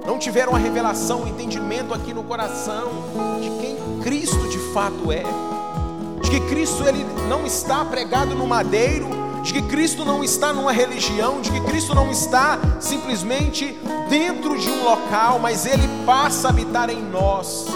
[0.06, 2.88] Não tiveram a revelação, o entendimento aqui no coração
[3.40, 5.22] de quem Cristo de fato é,
[6.22, 10.72] de que Cristo ele não está pregado no madeiro, de que Cristo não está numa
[10.72, 13.76] religião, de que Cristo não está simplesmente
[14.08, 17.66] dentro de um local, mas ele passa a habitar em nós.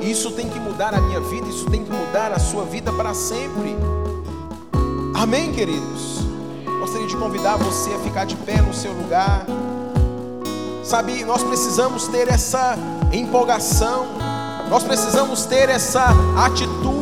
[0.00, 3.12] Isso tem que mudar a minha vida, isso tem que mudar a sua vida para
[3.14, 3.76] sempre.
[5.14, 6.18] Amém, queridos?
[6.80, 9.44] Gostaria de convidar você a ficar de pé no seu lugar.
[10.84, 12.78] Sabe, nós precisamos ter essa
[13.12, 14.06] empolgação,
[14.70, 16.06] nós precisamos ter essa
[16.36, 16.97] atitude,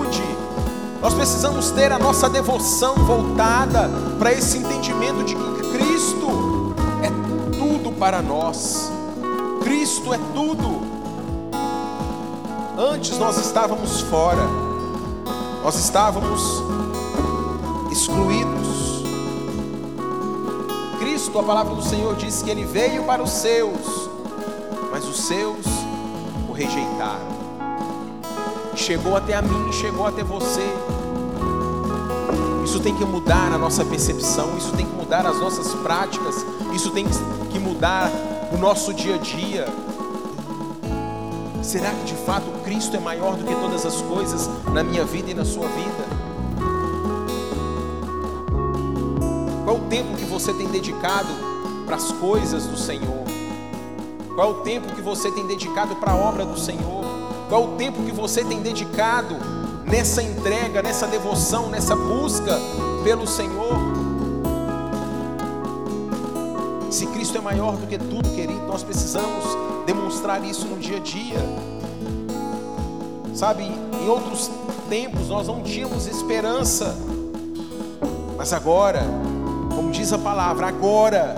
[1.07, 3.89] nós precisamos ter a nossa devoção voltada
[4.19, 8.91] para esse entendimento de que Cristo é tudo para nós,
[9.63, 10.83] Cristo é tudo.
[12.77, 14.43] Antes nós estávamos fora,
[15.63, 16.43] nós estávamos
[17.93, 19.05] excluídos
[20.99, 24.11] Cristo, a palavra do Senhor diz que ele veio para os seus,
[24.91, 25.65] mas os seus
[26.49, 27.37] o rejeitaram.
[28.75, 30.96] Chegou até a mim, chegou até você.
[32.67, 36.45] Isso tem que mudar a nossa percepção, isso tem que mudar as nossas práticas,
[36.75, 37.07] isso tem
[37.49, 38.11] que mudar
[38.53, 39.69] o nosso dia a dia.
[41.63, 45.31] Será que de fato Cristo é maior do que todas as coisas na minha vida
[45.31, 46.05] e na sua vida?
[49.65, 51.29] Qual o tempo que você tem dedicado
[51.87, 53.25] para as coisas do Senhor?
[54.35, 57.05] Qual o tempo que você tem dedicado para a obra do Senhor?
[57.49, 59.37] Qual o tempo que você tem dedicado
[59.87, 62.59] nessa entrega, nessa devoção, nessa busca
[63.05, 63.77] pelo Senhor?
[66.91, 69.45] Se Cristo é maior do que tudo, querido, nós precisamos
[69.85, 71.39] demonstrar isso no dia a dia.
[73.35, 74.51] Sabe, em outros
[74.89, 76.97] tempos nós não tínhamos esperança,
[78.37, 79.03] mas agora,
[79.75, 81.37] como diz a palavra, agora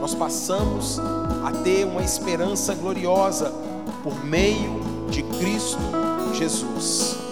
[0.00, 0.98] nós passamos
[1.44, 3.52] a ter uma esperança gloriosa
[4.02, 5.78] por meio de Cristo
[6.34, 7.23] Jesus.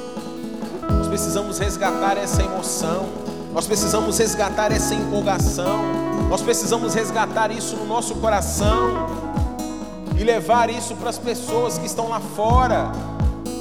[1.13, 3.07] Precisamos resgatar essa emoção,
[3.53, 5.83] nós precisamos resgatar essa empolgação,
[6.31, 9.09] nós precisamos resgatar isso no nosso coração
[10.19, 12.91] e levar isso para as pessoas que estão lá fora,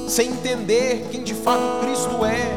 [0.07, 2.55] sem entender quem de fato Cristo é.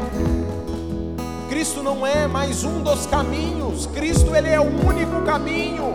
[1.49, 5.93] Cristo não é mais um dos caminhos, Cristo ele é o único caminho.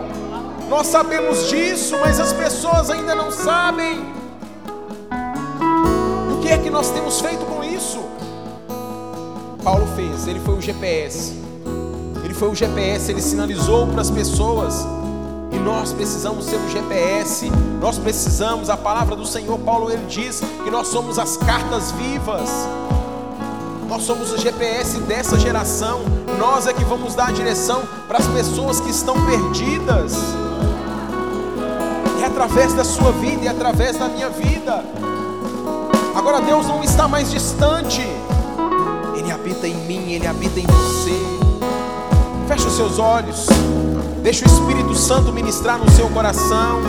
[0.69, 3.99] Nós sabemos disso, mas as pessoas ainda não sabem.
[6.31, 8.10] O que é que nós temos feito com isso?
[9.63, 11.33] Paulo fez, ele foi o GPS.
[12.23, 14.85] Ele foi o GPS, ele sinalizou para as pessoas.
[15.51, 17.49] E nós precisamos ser o GPS.
[17.79, 22.49] Nós precisamos, a palavra do Senhor Paulo ele diz que nós somos as cartas vivas.
[23.87, 26.01] Nós somos o GPS dessa geração.
[26.39, 30.15] Nós é que vamos dar a direção para as pessoas que estão perdidas
[32.23, 34.83] é através da sua vida e é através da minha vida.
[36.15, 38.01] Agora Deus não está mais distante,
[39.31, 41.17] Ele habita em mim, Ele habita em você.
[42.49, 43.45] Feche os seus olhos,
[44.21, 46.81] deixe o Espírito Santo ministrar no seu coração.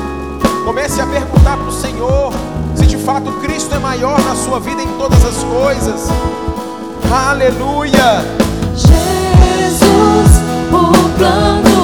[0.65, 2.33] Comece a perguntar para o Senhor
[2.75, 6.09] se de fato Cristo é maior na sua vida em todas as coisas.
[7.09, 8.25] Aleluia!
[8.75, 10.31] Jesus,
[10.73, 11.82] o plano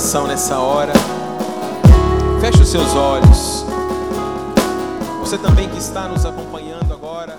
[0.00, 0.94] coração nessa hora.
[2.40, 3.66] Feche os seus olhos.
[5.18, 7.38] Você também que está nos acompanhando agora.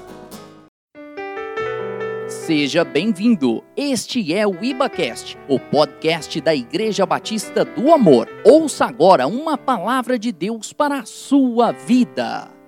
[2.27, 3.63] Seja bem-vindo.
[3.75, 8.29] Este é o IbaCast, o podcast da Igreja Batista do Amor.
[8.45, 12.60] Ouça agora uma palavra de Deus para a sua vida.